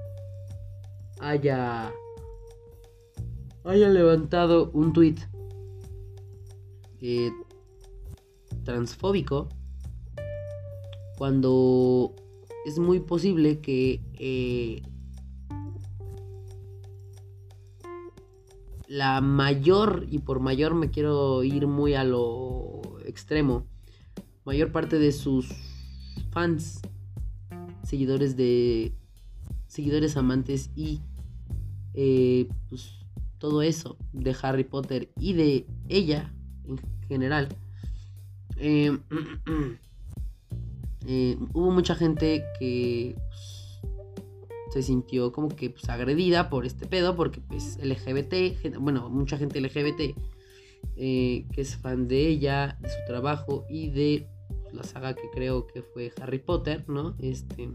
haya, 1.21 1.93
haya 3.65 3.89
levantado 3.89 4.71
un 4.73 4.93
tweet 4.93 5.17
transfóbico 8.65 9.49
cuando 11.17 12.15
es 12.65 12.79
muy 12.79 13.01
posible 13.01 13.61
que 13.61 14.01
eh, 14.15 14.83
la 18.89 19.21
mayor, 19.21 20.07
y 20.11 20.21
por 20.21 20.41
mayor 20.41 20.75
me 20.75 20.91
quiero 20.91 21.43
ir 21.43 21.67
muy 21.67 21.95
a 21.95 22.05
lo 22.05 22.81
extremo, 23.05 23.67
mayor 24.45 24.73
parte 24.73 24.99
de 24.99 25.13
sus 25.13 25.49
fans, 26.31 26.81
seguidores 27.83 28.37
de, 28.37 28.95
seguidores 29.75 30.17
amantes 30.17 30.71
y 30.77 31.01
eh, 31.95 32.49
pues, 32.69 33.01
todo 33.39 33.61
eso 33.63 33.99
de 34.13 34.35
Harry 34.41 34.63
Potter 34.63 35.11
y 35.19 35.33
de 35.33 35.67
ella 35.89 36.33
en 36.65 36.79
general. 37.09 37.49
Eh, 38.57 38.97
Eh, 41.07 41.37
hubo 41.53 41.71
mucha 41.71 41.95
gente 41.95 42.47
que 42.59 43.15
pues, 43.29 43.83
se 44.73 44.83
sintió 44.83 45.33
como 45.33 45.49
que 45.49 45.69
pues, 45.69 45.87
agredida 45.91 46.49
por 46.49 46.65
este 46.65 46.87
pedo, 46.87 47.15
porque 47.15 47.43
pues 47.43 47.77
LGBT, 47.77 48.75
bueno, 48.81 49.11
mucha 49.11 49.37
gente 49.37 49.61
LGBT 49.61 50.17
que 50.97 51.47
es 51.57 51.77
fan 51.77 52.09
de 52.09 52.27
ella, 52.27 52.79
de 52.81 52.89
su 52.89 52.97
trabajo 53.07 53.67
y 53.69 53.91
de 53.91 54.27
pues, 54.63 54.73
la 54.73 54.83
saga 54.83 55.15
que 55.15 55.29
creo 55.35 55.67
que 55.67 55.83
fue 55.83 56.11
Harry 56.23 56.39
Potter, 56.39 56.89
¿no? 56.89 57.15
Este, 57.19 57.69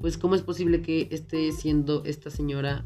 pues 0.00 0.18
cómo 0.18 0.34
es 0.34 0.42
posible 0.42 0.82
que 0.82 1.08
esté 1.10 1.52
siendo 1.52 2.04
esta 2.04 2.30
señora 2.30 2.84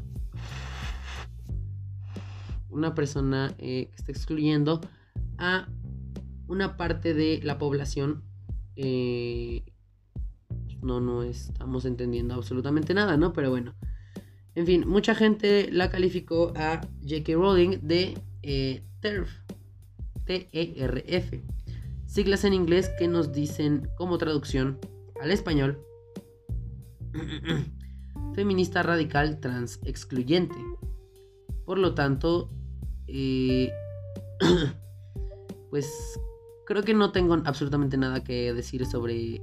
una 2.69 2.95
persona 2.95 3.53
eh, 3.59 3.89
que 3.89 3.95
está 3.95 4.11
excluyendo 4.11 4.81
a 5.37 5.67
una 6.47 6.75
parte 6.75 7.13
de 7.13 7.39
la 7.43 7.57
población. 7.57 8.23
Eh, 8.75 9.63
no, 10.81 10.99
no 10.99 11.23
estamos 11.23 11.85
entendiendo 11.85 12.33
absolutamente 12.33 12.93
nada, 12.93 13.15
¿no? 13.15 13.31
Pero 13.33 13.49
bueno. 13.49 13.75
En 14.55 14.65
fin, 14.65 14.87
mucha 14.87 15.15
gente 15.15 15.71
la 15.71 15.89
calificó 15.89 16.53
a 16.55 16.81
J.K. 17.01 17.33
Rowling 17.33 17.79
de 17.81 18.17
eh, 18.43 18.83
TERF. 18.99 19.29
T-E-R-F. 20.25 21.43
Siglas 22.05 22.43
en 22.43 22.53
inglés 22.53 22.91
que 22.99 23.07
nos 23.07 23.33
dicen 23.33 23.89
como 23.97 24.17
traducción 24.17 24.79
al 25.21 25.31
español. 25.31 25.79
feminista 28.35 28.83
radical 28.83 29.39
trans 29.39 29.79
excluyente. 29.83 30.55
Por 31.65 31.77
lo 31.77 31.93
tanto, 31.93 32.49
eh, 33.07 33.71
pues 35.69 35.87
creo 36.65 36.83
que 36.83 36.93
no 36.93 37.11
tengo 37.11 37.33
absolutamente 37.45 37.97
nada 37.97 38.23
que 38.23 38.53
decir 38.53 38.85
sobre 38.85 39.41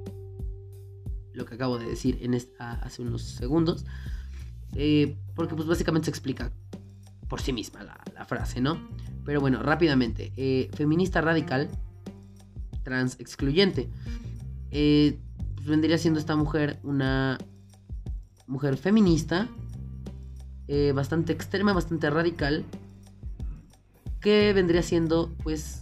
lo 1.33 1.45
que 1.45 1.55
acabo 1.55 1.79
de 1.79 1.87
decir 1.87 2.19
en 2.23 2.35
hace 2.59 3.03
unos 3.03 3.23
segundos. 3.23 3.85
Eh, 4.75 5.17
porque 5.35 5.55
pues 5.55 5.67
básicamente 5.67 6.07
se 6.07 6.11
explica 6.11 6.53
por 7.29 7.41
sí 7.41 7.53
misma 7.53 7.83
la, 7.83 8.25
frase, 8.25 8.61
¿no? 8.61 8.79
Pero 9.25 9.41
bueno, 9.41 9.63
rápidamente. 9.63 10.33
Eh, 10.37 10.71
feminista 10.75 11.21
radical, 11.21 11.69
trans 12.85 13.19
excluyente. 13.19 13.89
Pues 14.71 15.67
vendría 15.67 15.99
siendo 15.99 16.21
esta 16.21 16.37
mujer 16.37 16.79
una 16.83 17.39
mujer 18.51 18.77
feminista, 18.77 19.49
bastante 20.95 21.33
extrema, 21.33 21.73
bastante 21.73 22.11
radical, 22.11 22.65
que 24.21 24.53
vendría 24.53 24.83
siendo 24.83 25.35
pues 25.43 25.81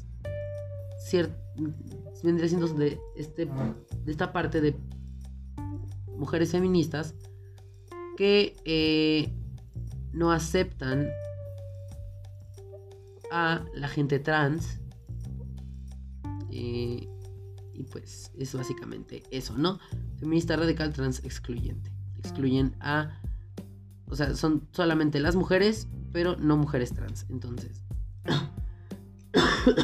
vendría 2.22 2.48
siendo 2.48 2.68
de, 2.68 3.00
este, 3.16 3.46
de 3.46 4.12
esta 4.12 4.32
parte 4.32 4.60
de 4.60 4.76
mujeres 6.16 6.52
feministas 6.52 7.14
que 8.16 8.56
eh, 8.64 9.32
no 10.12 10.32
aceptan 10.32 11.08
a 13.30 13.64
la 13.75 13.88
gente 13.88 14.18
trans. 14.18 14.80
Eh, 16.50 17.08
y 17.75 17.84
pues 17.84 18.32
es 18.37 18.52
básicamente 18.54 19.22
eso, 19.30 19.56
¿no? 19.56 19.78
Feminista 20.18 20.56
radical 20.56 20.92
trans 20.92 21.25
excluyente. 21.25 21.92
Excluyen 22.18 22.75
a... 22.80 23.20
O 24.06 24.16
sea, 24.16 24.34
son 24.34 24.66
solamente 24.72 25.20
las 25.20 25.37
mujeres, 25.37 25.88
pero 26.12 26.37
no 26.37 26.56
mujeres 26.56 26.92
trans. 26.92 27.26
Entonces... 27.28 27.82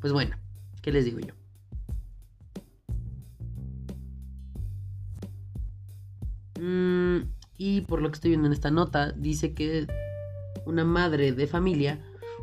pues 0.00 0.12
bueno, 0.12 0.36
¿qué 0.82 0.92
les 0.92 1.04
digo 1.04 1.18
yo? 1.20 1.34
Mm, 6.60 7.28
y 7.58 7.82
por 7.82 8.02
lo 8.02 8.08
que 8.10 8.14
estoy 8.14 8.30
viendo 8.30 8.46
en 8.46 8.52
esta 8.52 8.70
nota, 8.70 9.12
dice 9.12 9.54
que 9.54 9.86
una 10.64 10.84
madre 10.84 11.32
de 11.32 11.46
familia 11.46 12.00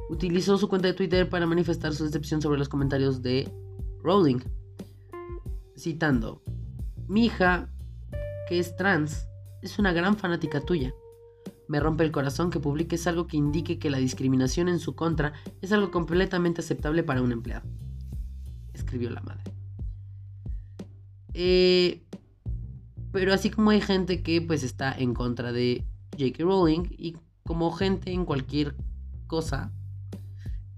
utilizó 0.09 0.57
su 0.57 0.67
cuenta 0.67 0.87
de 0.87 0.93
Twitter 0.93 1.29
para 1.29 1.45
manifestar 1.45 1.93
su 1.93 2.05
decepción 2.05 2.41
sobre 2.41 2.57
los 2.57 2.69
comentarios 2.69 3.21
de 3.21 3.49
Rowling. 4.01 4.39
Citando, 5.77 6.41
mi 7.07 7.25
hija, 7.25 7.69
que 8.47 8.59
es 8.59 8.75
trans, 8.75 9.27
es 9.61 9.79
una 9.79 9.93
gran 9.93 10.17
fanática 10.17 10.61
tuya. 10.61 10.93
Me 11.67 11.79
rompe 11.79 12.03
el 12.03 12.11
corazón 12.11 12.49
que 12.49 12.59
publiques 12.59 13.07
algo 13.07 13.27
que 13.27 13.37
indique 13.37 13.79
que 13.79 13.89
la 13.89 13.97
discriminación 13.97 14.67
en 14.67 14.79
su 14.79 14.95
contra 14.95 15.33
es 15.61 15.71
algo 15.71 15.91
completamente 15.91 16.61
aceptable 16.61 17.03
para 17.03 17.21
un 17.21 17.31
empleado. 17.31 17.67
Escribió 18.73 19.09
la 19.09 19.21
madre. 19.21 19.43
Eh, 21.33 22.03
pero 23.11 23.33
así 23.33 23.49
como 23.49 23.69
hay 23.69 23.81
gente 23.81 24.21
que 24.21 24.41
pues 24.41 24.63
está 24.63 24.91
en 24.91 25.13
contra 25.13 25.51
de 25.51 25.85
J.K. 26.17 26.43
Rowling 26.43 26.83
y 26.89 27.15
como 27.43 27.71
gente 27.71 28.11
en 28.11 28.25
cualquier 28.25 28.75
cosa, 29.27 29.71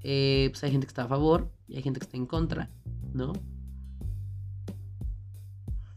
eh, 0.02 0.50
pues 0.52 0.64
hay 0.64 0.72
gente 0.72 0.86
que 0.88 0.92
está 0.92 1.04
a 1.04 1.08
favor 1.08 1.52
y 1.68 1.78
hay 1.78 1.82
gente 1.82 2.00
que 2.00 2.06
está 2.06 2.18
en 2.18 2.26
contra, 2.26 2.70
¿no? 3.14 3.34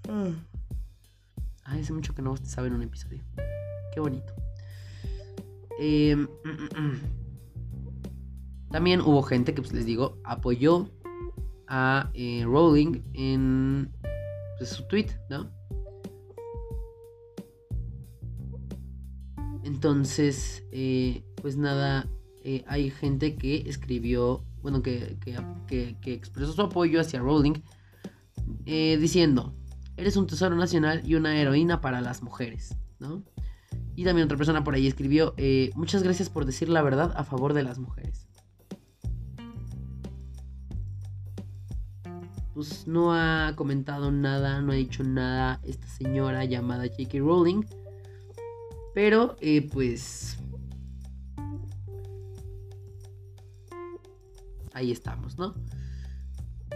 Mm. 0.08 0.34
Hace 1.64 1.92
mucho 1.92 2.14
que 2.14 2.22
no 2.22 2.36
saben 2.38 2.72
un 2.72 2.82
episodio. 2.82 3.22
Qué 3.94 4.00
bonito. 4.00 4.34
Em, 5.78 6.26
también 8.70 9.00
hubo 9.00 9.22
gente 9.22 9.54
que, 9.54 9.62
pues 9.62 9.72
les 9.72 9.86
digo, 9.86 10.18
apoyó 10.24 10.90
a 11.68 12.10
eh, 12.14 12.42
Rowling 12.44 13.02
en 13.12 13.92
pues, 14.58 14.70
su 14.70 14.88
tweet, 14.88 15.08
¿no? 15.30 15.50
Entonces, 19.62 20.64
eh, 20.72 21.22
pues 21.42 21.56
nada, 21.56 22.08
eh, 22.42 22.64
hay 22.66 22.90
gente 22.90 23.36
que 23.36 23.68
escribió, 23.68 24.42
bueno, 24.62 24.82
que, 24.82 25.18
expresó 26.06 26.52
su 26.52 26.62
apoyo 26.62 27.00
hacia 27.00 27.20
Rowling, 27.20 27.60
eh, 28.64 28.96
diciendo, 28.98 29.54
eres 29.98 30.16
un 30.16 30.26
tesoro 30.26 30.56
nacional 30.56 31.02
y 31.04 31.16
una 31.16 31.36
heroína 31.36 31.80
para 31.80 32.00
las 32.00 32.22
mujeres, 32.22 32.76
¿no? 33.00 33.24
Y 33.96 34.04
también 34.04 34.26
otra 34.26 34.38
persona 34.38 34.62
por 34.62 34.74
ahí 34.74 34.86
escribió, 34.86 35.34
muchas 35.74 36.04
gracias 36.04 36.30
por 36.30 36.46
decir 36.46 36.68
la 36.68 36.82
verdad 36.82 37.12
a 37.16 37.24
favor 37.24 37.52
de 37.52 37.64
las 37.64 37.78
mujeres. 37.78 38.28
Pues 42.54 42.86
no 42.86 43.12
ha 43.12 43.52
comentado 43.56 44.12
nada, 44.12 44.60
no 44.60 44.72
ha 44.72 44.76
dicho 44.76 45.02
nada 45.02 45.60
esta 45.64 45.86
señora 45.88 46.44
llamada 46.44 46.86
J.K. 46.86 47.18
Rowling. 47.18 47.64
Pero, 48.94 49.36
eh, 49.40 49.68
pues... 49.72 50.38
Ahí 54.72 54.92
estamos, 54.92 55.38
¿no? 55.38 55.54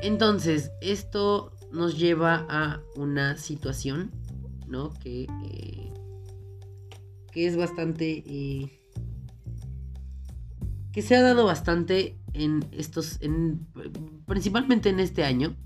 Entonces, 0.03 0.73
esto 0.81 1.53
nos 1.73 1.99
lleva 1.99 2.47
a 2.49 2.83
una 2.97 3.37
situación, 3.37 4.11
¿no? 4.69 4.91
Que, 4.95 5.27
eh, 5.45 5.93
que 7.33 7.47
es 7.47 7.57
bastante... 7.57 8.23
Eh, 8.27 8.79
que 10.93 11.01
se 11.01 11.17
ha 11.17 11.23
dado 11.23 11.47
bastante 11.47 12.19
en 12.35 12.65
estos... 12.73 13.19
En, 13.23 13.67
principalmente 14.27 14.91
en 14.91 15.01
este 15.01 15.25
año. 15.25 15.57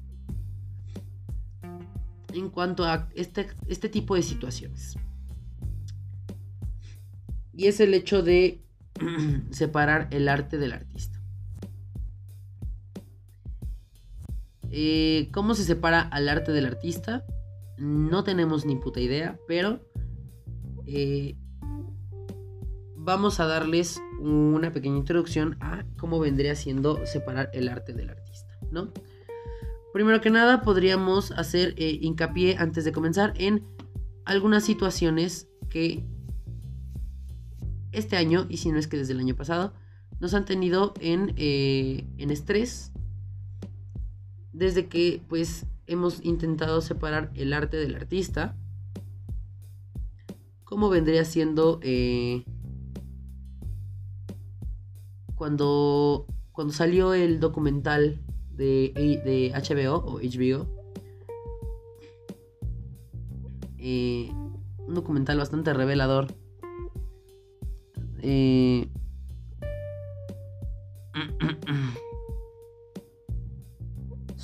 En 2.32 2.50
cuanto 2.50 2.84
a 2.84 3.08
este, 3.14 3.48
este 3.66 3.88
tipo 3.88 4.14
de 4.14 4.22
situaciones. 4.22 4.96
Y 7.52 7.66
es 7.66 7.80
el 7.80 7.94
hecho 7.94 8.22
de 8.22 8.62
separar 9.50 10.08
el 10.12 10.28
arte 10.28 10.58
del 10.58 10.72
artista. 10.72 11.15
Eh, 14.78 15.30
¿Cómo 15.32 15.54
se 15.54 15.64
separa 15.64 16.02
al 16.02 16.28
arte 16.28 16.52
del 16.52 16.66
artista? 16.66 17.24
No 17.78 18.24
tenemos 18.24 18.66
ni 18.66 18.76
puta 18.76 19.00
idea, 19.00 19.40
pero 19.48 19.80
eh, 20.84 21.34
vamos 22.94 23.40
a 23.40 23.46
darles 23.46 24.02
una 24.20 24.72
pequeña 24.72 24.98
introducción 24.98 25.56
a 25.60 25.86
cómo 25.98 26.18
vendría 26.18 26.54
siendo 26.54 27.06
separar 27.06 27.48
el 27.54 27.70
arte 27.70 27.94
del 27.94 28.10
artista, 28.10 28.58
¿no? 28.70 28.92
Primero 29.94 30.20
que 30.20 30.28
nada, 30.28 30.60
podríamos 30.60 31.30
hacer 31.30 31.72
eh, 31.78 31.98
hincapié 32.02 32.56
antes 32.58 32.84
de 32.84 32.92
comenzar 32.92 33.32
en 33.38 33.64
algunas 34.26 34.62
situaciones 34.62 35.48
que 35.70 36.04
este 37.92 38.18
año, 38.18 38.44
y 38.50 38.58
si 38.58 38.70
no 38.70 38.78
es 38.78 38.88
que 38.88 38.98
desde 38.98 39.14
el 39.14 39.20
año 39.20 39.36
pasado, 39.36 39.72
nos 40.20 40.34
han 40.34 40.44
tenido 40.44 40.92
en, 41.00 41.32
en 41.38 42.30
estrés 42.30 42.92
desde 44.56 44.86
que 44.86 45.20
pues 45.28 45.66
hemos 45.86 46.24
intentado 46.24 46.80
separar 46.80 47.30
el 47.34 47.52
arte 47.52 47.76
del 47.76 47.94
artista. 47.94 48.56
Como 50.64 50.88
vendría 50.88 51.24
siendo 51.26 51.78
eh, 51.82 52.42
cuando, 55.34 56.26
cuando 56.52 56.72
salió 56.72 57.12
el 57.12 57.38
documental 57.38 58.18
de, 58.50 58.92
de 59.24 59.52
HBO 59.54 59.96
o 59.96 60.20
HBO. 60.20 60.66
Eh, 63.78 64.32
un 64.88 64.94
documental 64.94 65.36
bastante 65.38 65.72
revelador 65.74 66.34
eh, 68.22 68.88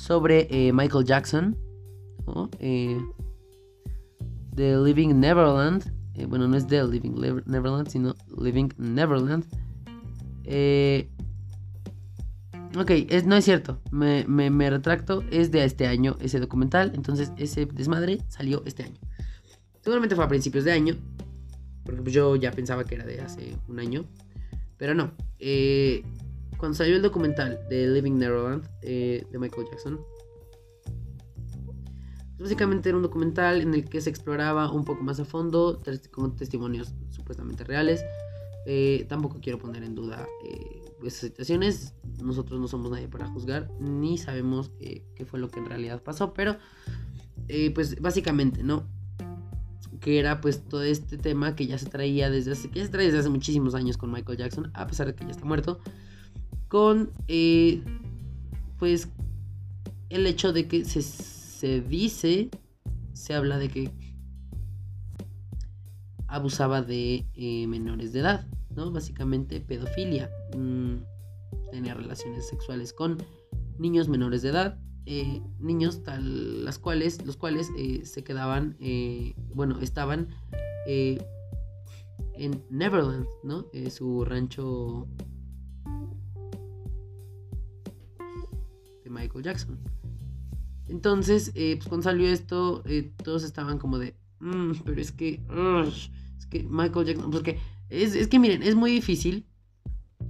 sobre 0.03 0.47
eh, 0.49 0.73
Michael 0.73 1.05
Jackson, 1.05 1.57
The 4.55 4.77
Living 4.77 5.19
Neverland, 5.19 5.93
bueno, 6.27 6.47
no 6.47 6.57
es 6.57 6.67
The 6.67 6.83
Living 6.83 7.15
Neverland, 7.45 7.87
sino 7.87 8.13
Living 8.37 8.69
Neverland. 8.77 9.45
ok, 12.77 12.91
es, 13.09 13.25
no 13.25 13.37
es 13.37 13.45
cierto, 13.45 13.79
me, 13.91 14.25
me 14.27 14.69
retracto, 14.69 15.23
es 15.31 15.51
de 15.51 15.63
este 15.63 15.87
año 15.87 16.17
ese 16.19 16.41
documental, 16.41 16.91
entonces 16.95 17.31
ese 17.37 17.65
desmadre 17.65 18.19
salió 18.27 18.61
este 18.65 18.83
año. 18.83 18.99
Seguramente 19.81 20.15
fue 20.15 20.25
a 20.25 20.27
principios 20.27 20.65
de 20.65 20.73
año, 20.73 20.95
porque 21.85 22.01
pues, 22.01 22.13
yo 22.13 22.35
ya 22.35 22.51
pensaba 22.51 22.83
que 22.83 22.95
era 22.95 23.05
de 23.05 23.21
hace 23.21 23.55
un 23.69 23.79
año. 23.79 24.05
Pero 24.77 24.95
no. 24.95 25.11
Eh, 25.39 26.03
cuando 26.57 26.77
salió 26.77 26.95
el 26.95 27.01
documental 27.01 27.59
de 27.69 27.87
Living 27.87 28.13
Neverland 28.13 28.67
eh, 28.81 29.25
de 29.31 29.39
Michael 29.39 29.67
Jackson, 29.69 29.99
pues, 32.37 32.49
básicamente 32.49 32.89
era 32.89 32.97
un 32.97 33.03
documental 33.03 33.61
en 33.61 33.73
el 33.73 33.85
que 33.89 34.01
se 34.01 34.09
exploraba 34.09 34.71
un 34.71 34.85
poco 34.85 35.03
más 35.03 35.19
a 35.19 35.25
fondo, 35.25 35.81
con 36.11 36.35
testimonios 36.35 36.93
supuestamente 37.09 37.63
reales. 37.63 38.03
Eh, 38.65 39.05
tampoco 39.09 39.39
quiero 39.41 39.59
poner 39.59 39.83
en 39.83 39.95
duda 39.95 40.27
esas 41.03 41.19
situaciones. 41.19 41.93
Nosotros 42.23 42.59
no 42.59 42.67
somos 42.67 42.91
nadie 42.91 43.07
para 43.07 43.27
juzgar, 43.27 43.69
ni 43.79 44.17
sabemos 44.17 44.71
qué 44.79 45.25
fue 45.25 45.39
lo 45.39 45.49
que 45.49 45.59
en 45.59 45.65
realidad 45.65 46.01
pasó, 46.01 46.33
pero 46.33 46.57
pues 47.73 47.99
básicamente, 48.01 48.63
¿no? 48.63 48.87
que 50.03 50.19
era 50.19 50.41
pues 50.41 50.65
todo 50.65 50.83
este 50.83 51.17
tema 51.17 51.55
que 51.55 51.65
ya 51.65 51.77
se 51.77 51.85
traía 51.85 52.29
desde 52.29 52.51
hace, 52.51 52.69
que 52.69 52.79
ya 52.79 52.85
se 52.85 52.91
traía 52.91 53.07
desde 53.07 53.19
hace 53.19 53.29
muchísimos 53.29 53.73
años 53.73 53.95
con 53.95 54.11
Michael 54.11 54.37
Jackson, 54.37 54.69
a 54.73 54.85
pesar 54.85 55.07
de 55.07 55.15
que 55.15 55.23
ya 55.23 55.31
está 55.31 55.45
muerto, 55.45 55.79
con 56.73 57.11
eh, 57.27 57.83
pues 58.79 59.07
el 60.09 60.25
hecho 60.25 60.51
de 60.53 60.67
que 60.67 60.85
se, 60.85 61.03
se 61.03 61.81
dice, 61.81 62.49
se 63.13 63.35
habla 63.35 63.59
de 63.59 63.69
que 63.69 63.91
abusaba 66.25 66.81
de 66.81 67.27
eh, 67.35 67.67
menores 67.67 68.11
de 68.11 68.21
edad, 68.21 68.47
¿no? 68.75 68.91
Básicamente 68.91 69.61
pedofilia, 69.61 70.31
mm, 70.57 70.95
tenía 71.69 71.93
relaciones 71.93 72.47
sexuales 72.47 72.91
con 72.91 73.19
niños 73.77 74.09
menores 74.09 74.41
de 74.41 74.49
edad 74.49 74.79
eh, 75.05 75.43
niños 75.59 76.01
tal, 76.01 76.65
las 76.65 76.79
cuales, 76.79 77.23
los 77.23 77.37
cuales 77.37 77.69
se 78.01 78.23
quedaban, 78.23 78.77
bueno, 79.53 79.79
estaban 79.79 80.29
en 80.87 82.63
Neverland, 82.71 83.27
¿no? 83.43 83.67
su 83.91 84.25
rancho 84.25 85.07
Michael 89.23 89.43
Jackson. 89.43 89.79
Entonces, 90.87 91.51
pues 91.53 91.87
cuando 91.87 92.03
salió 92.03 92.27
esto, 92.27 92.83
todos 93.23 93.43
estaban 93.43 93.79
como 93.79 93.97
de, 93.97 94.15
mm, 94.39 94.71
pero 94.85 95.01
es 95.01 95.11
que, 95.11 95.41
es 96.37 96.45
que 96.47 96.63
Michael 96.63 97.07
Jackson, 97.07 97.31
porque 97.31 97.57
es, 97.89 98.15
es 98.15 98.27
que 98.27 98.39
miren, 98.39 98.63
es 98.63 98.75
muy 98.75 98.91
difícil. 98.91 99.47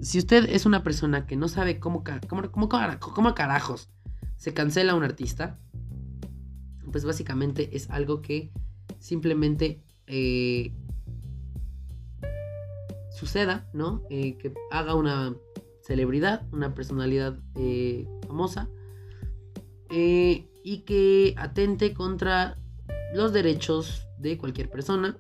Si 0.02 0.20
usted 0.20 0.50
es 0.50 0.66
una 0.66 0.84
persona 0.84 1.26
que 1.26 1.36
no 1.36 1.48
sabe 1.48 1.80
cómo, 1.80 2.04
cómo, 2.28 2.52
cómo, 2.52 2.70
cómo 3.00 3.36
carajos 3.36 3.90
se 4.38 4.54
cancela 4.54 4.96
un 4.96 5.04
artista, 5.04 5.58
pues 6.92 7.06
básicamente 7.06 7.76
es 7.76 7.90
algo 7.90 8.22
que 8.22 8.52
simplemente 9.00 9.82
eh, 10.08 10.74
suceda, 13.12 13.70
¿no? 13.74 14.04
Eh, 14.10 14.38
que 14.38 14.54
haga 14.72 14.96
una 14.96 15.36
celebridad, 15.82 16.46
una 16.52 16.74
personalidad 16.74 17.40
eh, 17.56 18.08
famosa 18.28 18.70
y 19.96 20.84
que 20.86 21.36
atente 21.38 21.94
contra 21.94 22.58
los 23.14 23.32
derechos 23.34 24.08
de 24.18 24.38
cualquier 24.38 24.70
persona 24.70 25.18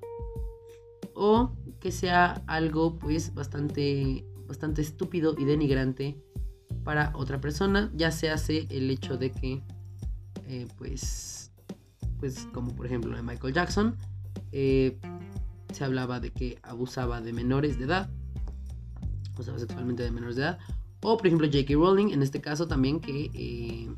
o 1.13 1.53
que 1.79 1.91
sea 1.91 2.41
algo 2.47 2.97
pues 2.97 3.33
bastante 3.33 4.25
bastante 4.47 4.81
estúpido 4.81 5.35
y 5.37 5.45
denigrante 5.45 6.17
para 6.83 7.11
otra 7.15 7.39
persona, 7.39 7.91
ya 7.95 8.11
se 8.11 8.29
hace 8.29 8.67
el 8.69 8.89
hecho 8.91 9.17
de 9.17 9.31
que, 9.31 9.63
eh, 10.47 10.67
pues, 10.77 11.51
pues 12.19 12.47
como 12.53 12.75
por 12.75 12.85
ejemplo 12.85 13.15
de 13.15 13.23
Michael 13.23 13.53
Jackson, 13.53 13.95
eh, 14.51 14.99
se 15.71 15.83
hablaba 15.83 16.19
de 16.19 16.31
que 16.31 16.59
abusaba 16.61 17.21
de 17.21 17.33
menores 17.33 17.79
de 17.79 17.85
edad, 17.85 18.09
abusaba 19.33 19.59
sexualmente 19.59 20.03
de 20.03 20.11
menores 20.11 20.35
de 20.35 20.43
edad, 20.43 20.59
o 21.01 21.17
por 21.17 21.25
ejemplo 21.25 21.47
J.K. 21.47 21.73
Rowling, 21.73 22.11
en 22.11 22.21
este 22.21 22.41
caso 22.41 22.67
también 22.67 22.99
que, 22.99 23.31
eh, 23.33 23.89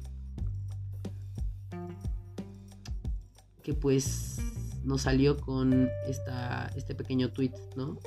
que 3.65 3.73
pues 3.73 4.37
nos 4.83 5.01
salió 5.01 5.37
con 5.37 5.89
esta, 6.07 6.71
este 6.75 6.93
pequeño 6.93 7.33
tweet, 7.33 7.51
¿no? 7.75 7.97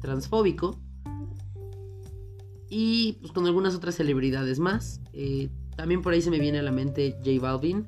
transfóbico 0.00 0.78
y 2.68 3.14
pues 3.20 3.32
con 3.32 3.46
algunas 3.46 3.74
otras 3.74 3.94
celebridades 3.94 4.58
más. 4.58 5.00
Eh, 5.12 5.50
también 5.76 6.02
por 6.02 6.12
ahí 6.12 6.22
se 6.22 6.30
me 6.30 6.38
viene 6.38 6.58
a 6.58 6.62
la 6.62 6.72
mente 6.72 7.16
J 7.24 7.40
Balvin. 7.40 7.86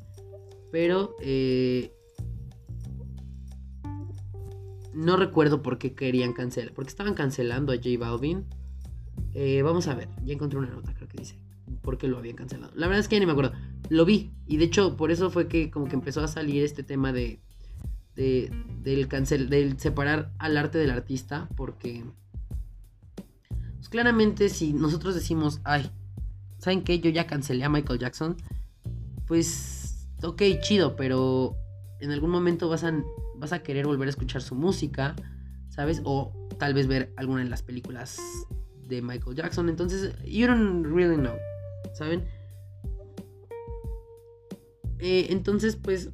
Pero 0.71 1.17
eh, 1.21 1.93
no 4.93 5.17
recuerdo 5.17 5.63
por 5.63 5.79
qué 5.79 5.95
querían 5.95 6.33
cancelar. 6.33 6.75
Porque 6.75 6.91
estaban 6.91 7.15
cancelando 7.15 7.73
a 7.73 7.77
J 7.77 7.91
Balvin. 7.99 8.47
Eh, 9.35 9.63
vamos 9.63 9.89
a 9.89 9.95
ver, 9.95 10.09
ya 10.25 10.35
encontré 10.35 10.59
una 10.59 10.71
nota, 10.71 10.95
creo 10.95 11.09
que 11.09 11.19
dice. 11.19 11.39
¿Por 11.83 11.99
qué 11.99 12.07
lo 12.09 12.19
habían 12.19 12.37
cancelado? 12.37 12.73
La 12.75 12.87
verdad 12.87 13.01
es 13.01 13.09
que 13.09 13.17
ya 13.17 13.21
ni 13.21 13.27
me 13.27 13.33
acuerdo. 13.33 13.53
Lo 13.89 14.05
vi. 14.05 14.33
Y 14.47 14.57
de 14.57 14.65
hecho, 14.65 14.97
por 14.97 15.11
eso 15.11 15.31
fue 15.31 15.49
que 15.49 15.71
como 15.71 15.89
que 15.89 15.95
empezó 15.95 16.23
a 16.23 16.29
salir 16.29 16.63
este 16.63 16.83
tema 16.83 17.13
de. 17.13 17.41
de 18.15 18.51
del 18.83 19.09
cancel. 19.09 19.49
Del 19.49 19.79
separar 19.79 20.33
al 20.39 20.57
arte 20.57 20.79
del 20.79 20.91
artista. 20.91 21.49
Porque 21.57 22.05
pues 23.79 23.89
claramente 23.89 24.49
si 24.49 24.73
nosotros 24.73 25.15
decimos, 25.15 25.61
ay, 25.65 25.91
¿saben 26.59 26.83
qué? 26.83 27.01
Yo 27.01 27.11
ya 27.11 27.27
cancelé 27.27 27.65
a 27.65 27.71
Michael 27.71 27.99
Jackson. 27.99 28.37
Pues, 29.27 30.09
ok, 30.23 30.43
chido, 30.61 30.97
pero 30.97 31.57
en 32.01 32.11
algún 32.11 32.31
momento 32.31 32.69
vas 32.69 32.85
a, 32.85 32.93
vas 33.37 33.53
a 33.53 33.63
querer 33.63 33.87
volver 33.87 34.09
a 34.09 34.11
escuchar 34.11 34.43
su 34.43 34.55
música, 34.55 35.15
¿sabes? 35.69 36.03
O 36.05 36.33
tal 36.59 36.75
vez 36.75 36.87
ver 36.87 37.13
alguna 37.17 37.45
de 37.45 37.49
las 37.49 37.63
películas 37.63 38.19
de 38.87 39.01
Michael 39.01 39.37
Jackson. 39.37 39.69
Entonces, 39.69 40.15
you 40.25 40.47
don't 40.47 40.85
really 40.85 41.17
know, 41.17 41.37
¿saben? 41.95 42.27
Eh, 45.01 45.27
entonces, 45.31 45.77
pues, 45.77 46.11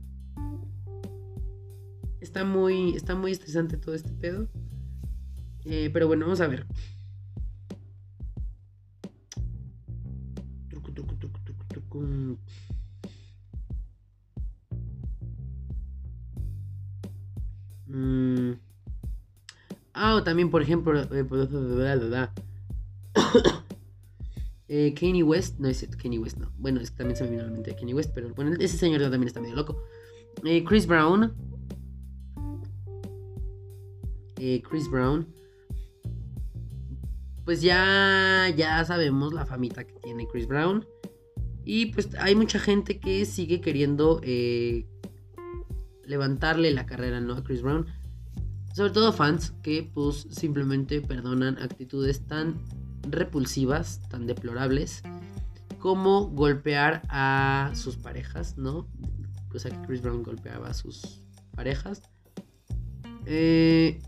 está 2.21 2.45
muy, 2.45 2.95
está 2.97 3.15
muy 3.15 3.33
estresante 3.33 3.77
todo 3.77 3.95
este 3.95 4.13
pedo. 4.13 4.49
Eh, 5.65 5.91
pero 5.93 6.07
bueno, 6.07 6.27
vamos 6.27 6.41
a 6.41 6.47
ver. 6.47 6.67
Mm. 17.87 18.55
Ah, 19.95 20.23
también, 20.25 20.51
por 20.51 20.63
ejemplo, 20.63 21.01
eh, 21.01 21.25
pues, 21.25 21.49
eh, 24.69 24.95
Kanye 24.95 25.23
West, 25.23 25.59
no 25.59 25.69
es 25.69 25.87
Kanye 26.03 26.19
West 26.19 26.39
no. 26.39 26.53
Bueno, 26.59 26.81
es 26.81 26.91
que 26.91 26.99
también 26.99 27.17
se 27.17 27.25
me 27.25 27.31
vino 27.31 27.43
a 27.43 27.47
la 27.47 27.53
mente 27.53 27.71
de 27.71 27.77
Kanye 27.77 27.95
West, 27.95 28.13
pero 28.15 28.33
bueno, 28.35 28.57
ese 28.59 28.77
señor 28.77 29.01
también 29.03 29.25
está 29.25 29.41
medio 29.41 29.57
loco. 29.57 29.83
Eh, 30.45 30.65
Chris 30.65 30.87
Brown. 30.87 31.35
Chris 34.69 34.91
Brown. 34.91 35.27
Pues 37.45 37.63
ya, 37.63 38.53
ya 38.57 38.85
sabemos 38.85 39.33
la 39.33 39.47
famita 39.47 39.85
que 39.85 39.95
tiene 40.01 40.27
Chris 40.27 40.47
Brown. 40.47 40.87
Y 41.65 41.87
pues 41.87 42.09
hay 42.19 42.35
mucha 42.35 42.59
gente 42.59 43.01
que 43.01 43.25
sigue 43.25 43.61
queriendo 43.61 44.21
eh, 44.23 44.87
levantarle 46.05 46.71
la 46.73 46.85
carrera 46.85 47.21
¿no? 47.21 47.35
a 47.35 47.45
Chris 47.45 47.63
Brown. 47.63 47.87
Sobre 48.75 48.91
todo 48.91 49.13
fans 49.13 49.55
que 49.63 49.91
pues 49.95 50.27
simplemente 50.31 51.01
perdonan 51.01 51.59
actitudes 51.59 52.27
tan 52.27 52.61
repulsivas, 53.09 54.01
tan 54.09 54.27
deplorables, 54.27 55.03
como 55.79 56.29
golpear 56.29 57.03
a 57.09 57.71
sus 57.75 57.97
parejas, 57.97 58.57
¿no? 58.57 58.89
O 59.55 59.59
sea 59.59 59.71
que 59.71 59.87
Chris 59.87 60.03
Brown 60.03 60.23
golpeaba 60.23 60.69
a 60.69 60.75
sus 60.75 61.21
parejas. 61.55 62.03
Eh... 63.27 64.01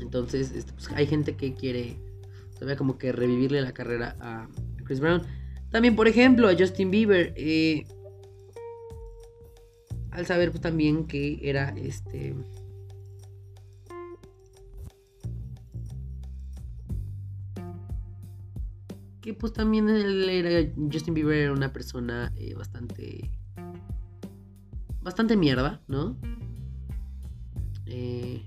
Entonces, 0.00 0.50
este, 0.52 0.72
pues, 0.72 0.90
hay 0.92 1.06
gente 1.06 1.36
que 1.36 1.54
quiere 1.54 1.96
todavía 2.54 2.76
como 2.76 2.98
que 2.98 3.12
revivirle 3.12 3.62
la 3.62 3.72
carrera 3.72 4.16
a 4.20 4.48
Chris 4.84 4.98
Brown. 5.00 5.22
También, 5.70 5.94
por 5.94 6.08
ejemplo, 6.08 6.48
a 6.48 6.56
Justin 6.58 6.90
Bieber. 6.90 7.32
Eh, 7.36 7.86
al 10.10 10.26
saber 10.26 10.50
pues, 10.50 10.60
también 10.60 11.06
que 11.06 11.40
era 11.42 11.70
este 11.70 12.34
que 19.20 19.34
pues 19.34 19.52
también 19.52 19.88
él 19.88 20.28
era 20.28 20.72
Justin 20.90 21.14
Bieber 21.14 21.36
era 21.36 21.52
una 21.52 21.72
persona 21.72 22.32
eh, 22.36 22.54
bastante 22.54 23.30
bastante 25.02 25.36
mierda, 25.36 25.80
¿no? 25.88 26.16
Eh, 27.86 28.46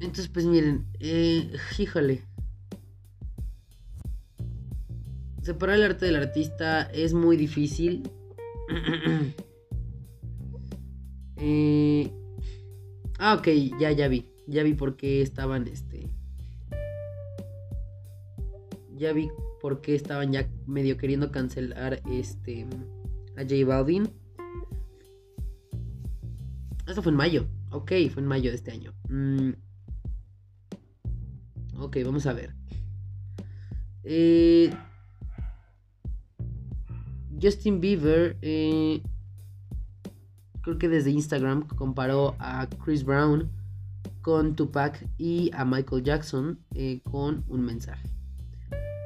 entonces 0.00 0.28
pues 0.28 0.46
miren, 0.46 0.86
eh, 1.00 1.52
híjole. 1.78 2.31
Separar 5.42 5.76
el 5.76 5.82
arte 5.82 6.06
del 6.06 6.16
artista 6.16 6.82
es 6.82 7.14
muy 7.14 7.36
difícil. 7.36 8.08
eh, 11.36 12.12
ah, 13.18 13.34
ok, 13.34 13.48
ya, 13.80 13.90
ya 13.90 14.06
vi. 14.06 14.30
Ya 14.46 14.62
vi 14.62 14.74
por 14.74 14.96
qué 14.96 15.20
estaban, 15.20 15.66
este... 15.66 16.08
Ya 18.94 19.12
vi 19.12 19.30
por 19.60 19.80
qué 19.80 19.96
estaban 19.96 20.30
ya 20.30 20.48
medio 20.66 20.96
queriendo 20.96 21.32
cancelar, 21.32 22.00
este... 22.08 22.64
A 23.36 23.42
J 23.42 23.66
Balvin. 23.66 24.08
Esto 26.86 27.02
fue 27.02 27.10
en 27.10 27.16
mayo. 27.16 27.48
Ok, 27.72 27.90
fue 28.12 28.22
en 28.22 28.28
mayo 28.28 28.50
de 28.50 28.56
este 28.56 28.70
año. 28.70 28.94
Mm. 29.08 29.54
Ok, 31.78 31.96
vamos 32.04 32.26
a 32.26 32.32
ver. 32.32 32.54
Eh... 34.04 34.72
Justin 37.42 37.80
Bieber, 37.80 38.36
eh, 38.40 39.02
creo 40.62 40.78
que 40.78 40.88
desde 40.88 41.10
Instagram 41.10 41.66
comparó 41.66 42.36
a 42.38 42.68
Chris 42.84 43.04
Brown 43.04 43.50
con 44.20 44.54
Tupac 44.54 45.04
y 45.18 45.50
a 45.54 45.64
Michael 45.64 46.04
Jackson 46.04 46.60
eh, 46.74 47.00
con 47.10 47.44
un 47.48 47.64
mensaje. 47.64 48.08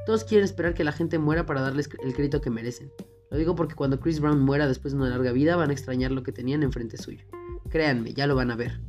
Todos 0.04 0.24
quieren 0.24 0.44
esperar 0.44 0.74
que 0.74 0.84
la 0.84 0.92
gente 0.92 1.18
muera 1.18 1.46
para 1.46 1.62
darles 1.62 1.88
el 2.04 2.14
crédito 2.14 2.40
que 2.40 2.50
merecen. 2.50 2.92
Lo 3.30 3.38
digo 3.38 3.56
porque 3.56 3.74
cuando 3.74 3.98
Chris 3.98 4.20
Brown 4.20 4.40
muera 4.40 4.68
después 4.68 4.92
de 4.92 5.00
una 5.00 5.08
larga 5.08 5.32
vida 5.32 5.56
van 5.56 5.70
a 5.70 5.72
extrañar 5.72 6.12
lo 6.12 6.22
que 6.22 6.30
tenían 6.30 6.62
enfrente 6.62 6.96
suyo. 6.96 7.24
Créanme, 7.70 8.12
ya 8.12 8.26
lo 8.26 8.36
van 8.36 8.50
a 8.50 8.56
ver. 8.56 8.80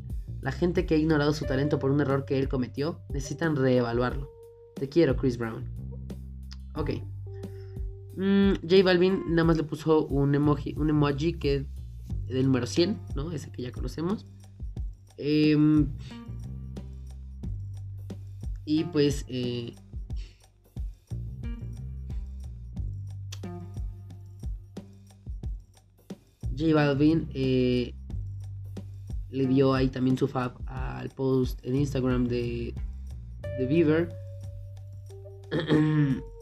La 0.42 0.52
gente 0.52 0.86
que 0.86 0.94
ha 0.94 0.98
ignorado 0.98 1.34
su 1.34 1.46
talento 1.46 1.80
por 1.80 1.90
un 1.90 2.02
error 2.02 2.26
que 2.26 2.38
él 2.38 2.48
cometió 2.48 3.02
necesitan 3.10 3.56
reevaluarlo. 3.56 4.30
Te 4.76 4.90
quiero, 4.90 5.16
Chris 5.16 5.38
Brown. 5.38 5.66
Ok. 6.76 6.92
Mm, 8.18 8.54
J 8.68 8.84
Balvin 8.84 9.26
nada 9.28 9.44
más 9.44 9.58
le 9.58 9.64
puso 9.64 10.08
un 10.08 10.34
emoji, 10.34 10.74
un 10.76 10.90
emoji 10.90 11.34
que 11.34 11.68
del 12.26 12.46
número 12.46 12.66
100, 12.66 13.00
¿no? 13.16 13.32
Ese 13.32 13.52
que 13.52 13.62
ya 13.62 13.72
conocemos. 13.72 14.26
Em, 15.18 15.88
y 18.66 18.84
pues... 18.86 19.24
Eh, 19.28 19.76
J 26.58 26.74
Balvin 26.74 27.30
eh, 27.36 27.94
le 29.30 29.46
dio 29.46 29.76
ahí 29.76 29.90
también 29.90 30.18
su 30.18 30.28
fab 30.28 30.54
al 30.66 31.10
post 31.10 31.64
en 31.64 31.76
Instagram 31.76 32.26
de, 32.26 32.74
de 33.60 33.66
Bieber. 33.68 34.10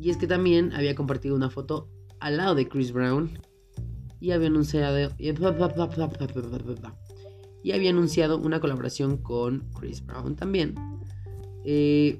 Y 0.00 0.10
es 0.10 0.16
que 0.16 0.26
también 0.26 0.72
había 0.72 0.94
compartido 0.94 1.36
una 1.36 1.50
foto 1.50 1.90
al 2.20 2.38
lado 2.38 2.54
de 2.54 2.68
Chris 2.68 2.92
Brown 2.92 3.38
y 4.18 4.30
había 4.30 4.48
anunciado 4.48 5.10
y 7.62 7.72
había 7.72 7.90
anunciado 7.90 8.38
una 8.38 8.60
colaboración 8.60 9.18
con 9.18 9.68
Chris 9.78 10.04
Brown 10.04 10.36
también. 10.36 10.74
Eh, 11.64 12.18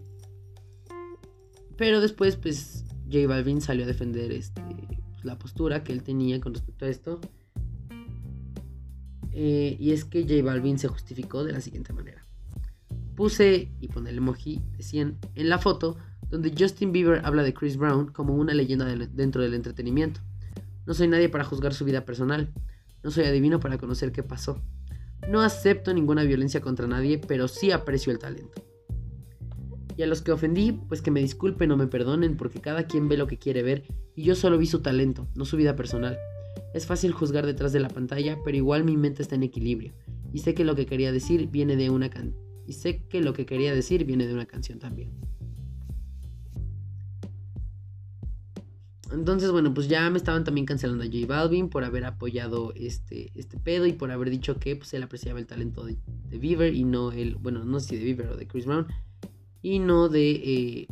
pero 1.78 2.02
después, 2.02 2.36
pues, 2.36 2.84
J 3.10 3.26
Balvin 3.26 3.62
salió 3.62 3.84
a 3.84 3.86
defender 3.86 4.30
este, 4.32 4.62
la 5.22 5.38
postura 5.38 5.82
que 5.82 5.92
él 5.92 6.02
tenía 6.02 6.38
con 6.40 6.52
respecto 6.52 6.84
a 6.84 6.88
esto. 6.88 7.20
Eh, 9.32 9.76
y 9.80 9.92
es 9.92 10.04
que 10.04 10.24
J 10.24 10.42
Balvin 10.44 10.78
se 10.78 10.88
justificó 10.88 11.44
de 11.44 11.52
la 11.52 11.62
siguiente 11.62 11.94
manera. 11.94 12.26
Puse, 13.16 13.72
y 13.80 13.88
pone 13.88 14.10
el 14.10 14.18
emoji 14.18 14.60
de 14.76 14.82
100 14.82 15.18
en 15.34 15.48
la 15.48 15.58
foto, 15.58 15.96
donde 16.30 16.54
Justin 16.56 16.92
Bieber 16.92 17.20
habla 17.24 17.42
de 17.42 17.52
Chris 17.52 17.76
Brown 17.76 18.12
como 18.12 18.34
una 18.34 18.54
leyenda 18.54 18.86
dentro 18.86 19.42
del 19.42 19.54
entretenimiento. 19.54 20.20
No 20.86 20.94
soy 20.94 21.08
nadie 21.08 21.28
para 21.28 21.44
juzgar 21.44 21.74
su 21.74 21.84
vida 21.84 22.04
personal, 22.04 22.52
no 23.02 23.10
soy 23.10 23.24
adivino 23.24 23.60
para 23.60 23.78
conocer 23.78 24.12
qué 24.12 24.22
pasó. 24.22 24.62
No 25.28 25.40
acepto 25.42 25.92
ninguna 25.92 26.22
violencia 26.24 26.60
contra 26.60 26.86
nadie, 26.86 27.18
pero 27.18 27.48
sí 27.48 27.70
aprecio 27.70 28.12
el 28.12 28.18
talento. 28.18 28.62
Y 29.96 30.02
a 30.02 30.06
los 30.06 30.22
que 30.22 30.32
ofendí, 30.32 30.72
pues 30.72 31.02
que 31.02 31.10
me 31.10 31.20
disculpen 31.20 31.70
o 31.72 31.76
me 31.76 31.86
perdonen 31.86 32.36
porque 32.36 32.60
cada 32.60 32.84
quien 32.84 33.08
ve 33.08 33.18
lo 33.18 33.26
que 33.26 33.38
quiere 33.38 33.62
ver 33.62 33.84
y 34.14 34.22
yo 34.22 34.34
solo 34.34 34.56
vi 34.56 34.66
su 34.66 34.80
talento, 34.80 35.28
no 35.34 35.44
su 35.44 35.56
vida 35.56 35.76
personal. 35.76 36.16
Es 36.72 36.86
fácil 36.86 37.12
juzgar 37.12 37.44
detrás 37.44 37.72
de 37.72 37.80
la 37.80 37.88
pantalla, 37.88 38.38
pero 38.44 38.56
igual 38.56 38.84
mi 38.84 38.96
mente 38.96 39.22
está 39.22 39.34
en 39.34 39.42
equilibrio 39.42 39.92
y 40.32 40.38
sé 40.38 40.54
que 40.54 40.64
lo 40.64 40.74
que 40.74 40.86
quería 40.86 41.12
decir 41.12 41.48
viene 41.48 41.76
de 41.76 41.90
una 41.90 42.10
y 42.66 42.72
sé 42.72 43.04
que 43.08 43.20
lo 43.20 43.32
que 43.32 43.46
quería 43.46 43.74
decir 43.74 44.04
viene 44.04 44.26
de 44.26 44.34
una 44.34 44.46
canción 44.46 44.78
también. 44.78 45.10
Entonces, 49.12 49.51
bueno, 49.51 49.75
pues 49.75 49.88
ya 49.88 50.09
me 50.11 50.18
estaban 50.18 50.44
también 50.44 50.66
cancelando 50.66 51.03
a 51.03 51.07
J 51.07 51.27
Balvin 51.27 51.68
por 51.68 51.85
haber 51.85 52.05
apoyado 52.05 52.73
este, 52.77 53.33
este 53.35 53.59
pedo 53.59 53.87
y 53.87 53.92
por 53.92 54.11
haber 54.11 54.31
dicho 54.31 54.59
que 54.59 54.77
pues, 54.77 54.94
él 54.94 55.03
apreciaba 55.03 55.38
el 55.38 55.46
talento 55.46 55.85
de, 55.85 55.99
Bieber 56.38 56.75
y 56.75 56.85
no 56.85 57.11
el, 57.11 57.35
bueno, 57.37 57.64
no 57.64 57.81
sé 57.81 57.88
si 57.88 57.96
de 57.96 58.05
Bieber 58.05 58.29
o 58.29 58.37
de 58.37 58.46
Chris 58.46 58.66
Brown 58.66 58.87
y 59.62 59.79
no 59.79 60.09
de... 60.09 60.31
Eh, 60.31 60.88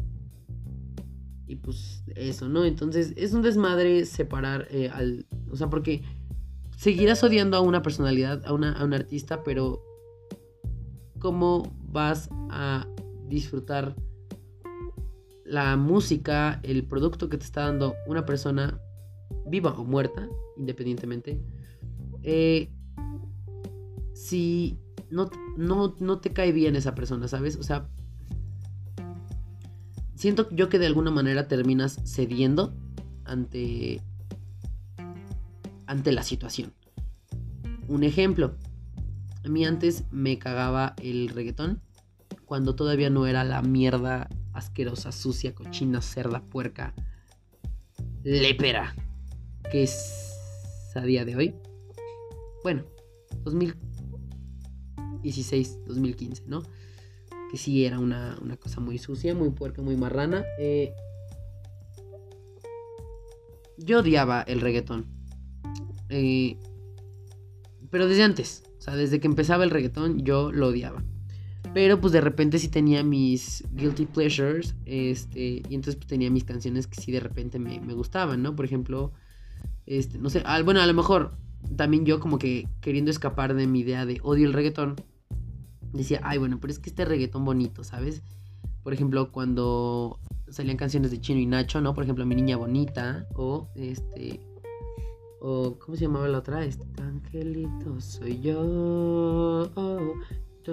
y 1.47 1.57
pues 1.57 2.03
eso, 2.15 2.49
¿no? 2.49 2.65
Entonces 2.65 3.15
es 3.17 3.33
un 3.33 3.43
desmadre 3.43 4.05
separar 4.05 4.69
eh, 4.71 4.91
al... 4.93 5.27
O 5.51 5.57
sea, 5.57 5.71
porque 5.71 6.03
seguirás 6.77 7.23
odiando 7.23 7.57
a 7.57 7.61
una 7.61 7.83
personalidad, 7.83 8.45
a, 8.45 8.53
una, 8.53 8.73
a 8.73 8.85
un 8.85 8.93
artista, 8.93 9.43
pero 9.45 9.83
¿cómo 11.19 11.75
vas 11.89 12.29
a 12.51 12.87
disfrutar? 13.29 13.95
La 15.49 15.77
música, 15.77 16.61
el 16.63 16.85
producto 16.85 17.29
que 17.29 17.39
te 17.39 17.45
está 17.45 17.63
dando 17.63 17.95
una 18.07 18.27
persona 18.27 18.81
viva 19.47 19.71
o 19.73 19.85
muerta, 19.85 20.29
independientemente, 20.59 21.41
eh, 22.23 22.71
si 24.13 24.79
no, 25.11 25.31
no, 25.57 25.97
no 26.01 26.19
te 26.19 26.33
cae 26.33 26.53
bien 26.53 26.77
esa 26.77 26.95
persona, 26.95 27.29
¿sabes? 27.29 27.57
O 27.57 27.63
sea, 27.63 27.89
siento 30.15 30.49
yo 30.51 30.69
que 30.69 30.79
de 30.79 30.87
alguna 30.87 31.11
manera 31.11 31.49
terminas 31.49 31.99
cediendo 32.05 32.75
ante, 33.25 34.03
ante 35.87 36.13
la 36.13 36.23
situación. 36.23 36.75
Un 37.87 38.05
ejemplo, 38.05 38.55
a 39.45 39.49
mí 39.49 39.65
antes 39.65 40.05
me 40.11 40.39
cagaba 40.39 40.95
el 41.03 41.31
reggaetón 41.31 41.81
cuando 42.45 42.75
todavía 42.75 43.09
no 43.09 43.27
era 43.27 43.45
la 43.45 43.63
mierda 43.63 44.29
asquerosa, 44.59 45.13
sucia, 45.13 45.55
cochina, 45.55 46.03
cerda, 46.03 46.43
puerca, 46.43 46.95
lépera, 48.23 48.95
que 49.71 49.85
es 49.85 50.35
a 50.95 51.01
día 51.03 51.25
de 51.25 51.37
hoy. 51.37 51.55
Bueno, 52.63 52.85
2016, 53.45 55.79
2015, 55.87 56.43
¿no? 56.47 56.63
Que 57.51 57.57
sí 57.57 57.85
era 57.85 57.99
una, 57.99 58.37
cosa 58.61 58.81
muy 58.81 58.99
sucia, 58.99 59.35
muy 59.35 59.49
puerca, 59.51 59.81
muy 59.81 59.97
marrana. 59.97 60.45
Eh, 60.59 60.93
yo 63.79 64.01
odiaba 64.01 64.43
el 64.43 64.61
reggaetón. 64.61 65.07
Eh, 66.11 66.59
pero 67.91 68.07
desde 68.09 68.25
antes, 68.25 68.65
o 68.79 68.83
sea, 68.83 68.97
desde 68.97 69.21
que 69.21 69.29
empezaba 69.29 69.65
el 69.65 69.71
reggaetón 69.71 70.25
yo 70.25 70.53
lo 70.53 70.69
odiaba. 70.69 71.03
Pero 71.75 72.01
pues 72.01 72.13
de 72.13 72.21
repente 72.21 72.59
sí 72.59 72.69
tenía 72.69 73.03
mis 73.03 73.65
guilty 73.73 74.07
pleasures. 74.07 74.75
Este, 74.85 75.63
y 75.69 75.75
entonces 75.75 75.97
pues 75.97 76.07
tenía 76.07 76.31
mis 76.31 76.45
canciones 76.45 76.87
que 76.87 77.01
sí 77.01 77.13
de 77.13 77.21
repente 77.21 77.59
me, 77.59 77.79
gustaban, 77.95 78.43
¿no? 78.43 78.57
Por 78.57 78.65
ejemplo, 78.65 79.13
este, 79.87 80.19
no 80.19 80.31
sé, 80.31 80.43
bueno, 80.65 80.81
a 80.81 80.87
lo 80.87 80.95
mejor 80.95 81.37
también 81.77 82.05
yo 82.05 82.21
como 82.21 82.39
que 82.39 82.69
queriendo 82.81 83.11
escapar 83.11 83.55
de 83.55 83.67
mi 83.67 83.81
idea 83.81 84.07
de 84.07 84.21
odio 84.23 84.47
el 84.47 84.53
reggaetón. 84.53 84.97
Decía, 85.93 86.21
ay, 86.23 86.39
bueno, 86.39 86.59
pero 86.61 86.73
es 86.73 86.79
que 86.79 86.91
este 86.91 87.05
reggaetón 87.05 87.45
bonito, 87.45 87.83
¿sabes? 87.85 88.23
Por 88.83 88.93
ejemplo, 88.93 89.33
cuando 89.33 90.19
salían 90.49 90.77
canciones 90.77 91.11
de 91.11 91.21
Chino 91.21 91.41
y 91.41 91.47
Nacho, 91.47 91.81
¿no? 91.81 91.95
Por 91.95 92.05
ejemplo, 92.05 92.25
Mi 92.27 92.35
Niña 92.35 92.57
Bonita 92.57 93.27
o 93.35 93.69
este... 93.75 94.41
O, 95.41 95.79
¿cómo 95.79 95.97
se 95.97 96.05
llamaba 96.05 96.27
la 96.27 96.39
otra? 96.39 96.65
Este, 96.65 96.85
Angelito 97.01 98.01
soy 98.01 98.41
yo 98.41 99.71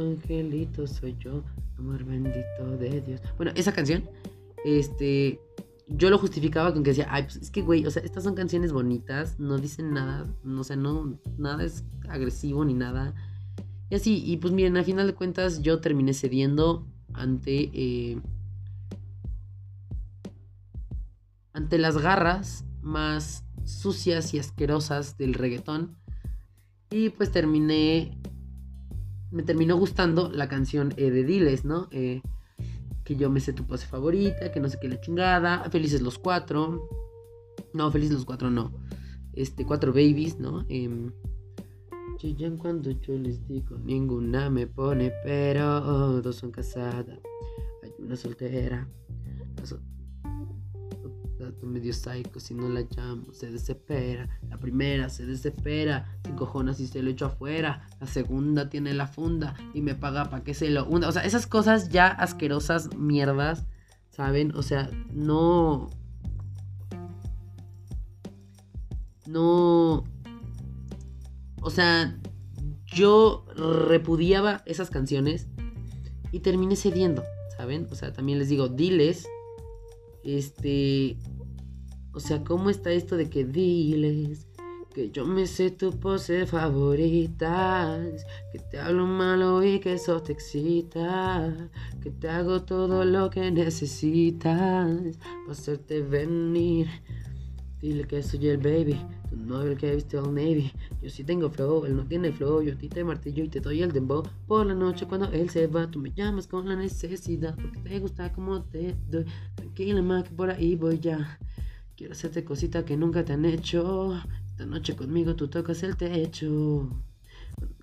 angelito 0.02 0.88
soy 0.88 1.16
yo, 1.20 1.44
amor 1.78 2.04
bendito 2.04 2.78
de 2.78 3.02
Dios. 3.02 3.22
Bueno, 3.38 3.52
esa 3.56 3.74
canción, 3.74 4.04
este, 4.64 5.40
yo 5.88 6.10
lo 6.10 6.18
justificaba 6.18 6.74
con 6.74 6.84
que 6.84 6.92
decía, 6.92 7.08
ay, 7.10 7.24
pues 7.24 7.36
es 7.38 7.52
que, 7.52 7.62
güey, 7.62 7.86
o 7.86 7.92
sea, 7.92 8.04
estas 8.04 8.24
son 8.24 8.36
canciones 8.36 8.72
bonitas, 8.72 9.40
no 9.40 9.58
dicen 9.58 9.94
nada, 9.94 10.26
no, 10.44 10.62
o 10.62 10.64
sea, 10.64 10.76
no, 10.76 11.18
nada 11.38 11.64
es 11.64 11.84
agresivo 12.10 12.66
ni 12.66 12.74
nada. 12.74 13.14
Y 13.90 13.96
así, 13.96 14.24
y 14.26 14.38
pues 14.38 14.54
miren, 14.54 14.78
a 14.78 14.84
final 14.84 15.08
de 15.08 15.14
cuentas 15.14 15.62
yo 15.62 15.80
terminé 15.80 16.14
cediendo 16.14 16.88
ante... 17.14 17.70
Eh, 17.74 18.22
ante 21.54 21.78
las 21.78 21.98
garras 21.98 22.66
más 22.82 23.46
sucias 23.64 24.34
y 24.34 24.40
asquerosas 24.40 25.18
del 25.18 25.34
reggaetón. 25.34 25.96
Y 26.90 27.10
pues 27.10 27.32
terminé... 27.32 28.18
Me 29.36 29.44
terminó 29.44 29.76
gustando 29.76 30.30
la 30.32 30.48
canción 30.48 30.94
eh, 30.96 31.12
de 31.12 31.26
Diles, 31.26 31.66
¿no? 31.66 31.90
Eh, 31.92 32.22
que 33.04 33.18
yo 33.18 33.30
me 33.30 33.42
sé 33.42 33.52
tu 33.52 33.68
pose 33.68 33.86
favorita, 33.86 34.50
que 34.50 34.62
no 34.62 34.70
sé 34.70 34.78
qué 34.80 34.88
la 34.88 35.02
chingada, 35.02 35.70
Felices 35.70 36.02
los 36.02 36.18
Cuatro. 36.18 36.88
No, 37.74 37.92
Felices 37.92 38.16
los 38.16 38.24
Cuatro 38.24 38.50
no. 38.50 38.72
Este, 39.34 39.66
Cuatro 39.66 39.92
Babies, 39.92 40.40
¿no? 40.40 40.66
Eh, 40.70 41.12
cuando 42.58 42.92
yo 42.92 43.18
les 43.18 43.46
digo, 43.46 43.78
ninguna 43.78 44.50
me 44.50 44.68
pone, 44.68 45.12
pero 45.26 46.22
dos 46.22 46.38
son 46.38 46.52
casadas. 46.52 47.20
Hay 47.84 47.92
una 48.00 48.16
soltera. 48.16 48.88
Medio 51.64 51.94
psycho, 51.94 52.40
si 52.40 52.54
no 52.54 52.70
la 52.70 52.82
llamo, 52.82 53.34
se 53.34 53.52
desespera. 53.52 54.30
La 54.50 54.58
primera 54.58 55.10
se 55.10 55.26
desespera, 55.26 56.18
se 56.24 56.34
cojones 56.36 56.80
y 56.80 56.88
se 56.88 57.02
lo 57.02 57.10
echo 57.10 57.28
afuera. 57.28 57.88
La 58.00 58.08
segunda 58.08 58.70
tiene 58.70 58.94
la 58.94 59.08
funda 59.08 59.56
y 59.74 59.82
me 59.82 59.96
paga 59.96 60.30
para 60.30 60.44
que 60.44 60.54
se 60.54 60.70
lo 60.70 60.86
hunda. 60.86 61.08
O 61.08 61.12
sea, 61.12 61.24
esas 61.24 61.48
cosas 61.48 61.90
ya 61.90 62.08
asquerosas, 62.08 62.96
mierdas, 62.96 63.66
¿saben? 64.10 64.56
O 64.56 64.62
sea, 64.62 64.90
no. 65.12 65.90
No. 69.28 70.04
O 71.62 71.70
sea, 71.70 72.18
yo 72.86 73.46
repudiaba 73.56 74.62
esas 74.66 74.90
canciones 74.90 75.48
y 76.32 76.40
terminé 76.40 76.76
cediendo, 76.76 77.24
¿saben? 77.58 77.88
O 77.92 77.96
sea, 77.96 78.14
también 78.14 78.40
les 78.40 78.50
digo, 78.50 78.68
diles, 78.68 79.28
este, 80.24 81.18
o 82.16 82.20
sea, 82.22 82.44
¿cómo 82.46 82.70
está 82.70 82.94
esto 82.94 83.18
de 83.18 83.30
que 83.30 83.44
diles? 83.44 84.48
Que 84.94 85.12
yo 85.12 85.26
me 85.26 85.46
sé 85.48 85.72
tu 85.72 85.92
pose 86.00 86.46
favorita, 86.46 88.02
que 88.54 88.60
te 88.60 88.80
hablo 88.80 89.06
malo 89.06 89.62
y 89.62 89.82
que 89.82 89.94
eso 89.94 90.22
te 90.22 90.32
excita, 90.32 91.54
que 92.02 92.12
te 92.12 92.30
hago 92.30 92.64
todo 92.64 93.04
lo 93.04 93.30
que 93.30 93.52
necesitas 93.52 95.18
para 95.18 95.52
hacerte 95.52 96.02
venir. 96.02 96.88
Dile 97.82 98.06
que 98.06 98.24
soy 98.24 98.48
el 98.48 98.60
baby, 98.60 98.98
tu 99.30 99.36
novio 99.36 99.74
el 99.74 99.78
que 99.78 99.94
viste 99.94 100.18
al 100.18 100.34
Navy. 100.34 100.72
Yo 101.02 101.10
sí 101.10 101.26
tengo 101.26 101.50
flow, 101.50 101.86
él 101.86 101.98
no 101.98 102.06
tiene 102.06 102.32
flow. 102.32 102.62
Yo 102.62 102.72
a 102.74 102.78
ti 102.78 102.88
te 102.88 103.04
martillo 103.04 103.44
y 103.44 103.50
te 103.50 103.60
doy 103.60 103.82
el 103.82 103.92
dembow. 103.92 104.24
Por 104.48 104.66
la 104.66 104.74
noche 104.74 105.06
cuando 105.06 105.30
él 105.34 105.50
se 105.50 105.68
va, 105.68 105.92
tú 105.92 106.00
me 106.00 106.14
llamas 106.14 106.48
con 106.48 106.70
la 106.70 106.78
necesidad. 106.78 107.56
Porque 107.56 107.80
te 107.82 108.00
gusta 108.00 108.32
como 108.32 108.64
te 108.64 108.96
doy. 109.10 109.26
Tranquila, 109.56 110.02
más 110.02 110.24
que 110.24 110.30
por 110.30 110.50
ahí 110.50 110.78
voy 110.78 111.00
ya. 111.00 111.38
Quiero 111.96 112.12
hacerte 112.12 112.44
cositas 112.44 112.84
que 112.84 112.98
nunca 112.98 113.24
te 113.24 113.32
han 113.32 113.46
hecho. 113.46 114.22
Esta 114.50 114.66
noche 114.66 114.98
conmigo 114.98 115.36
tú 115.36 115.48
tocas 115.48 115.82
el 115.84 115.96
techo. 115.96 116.90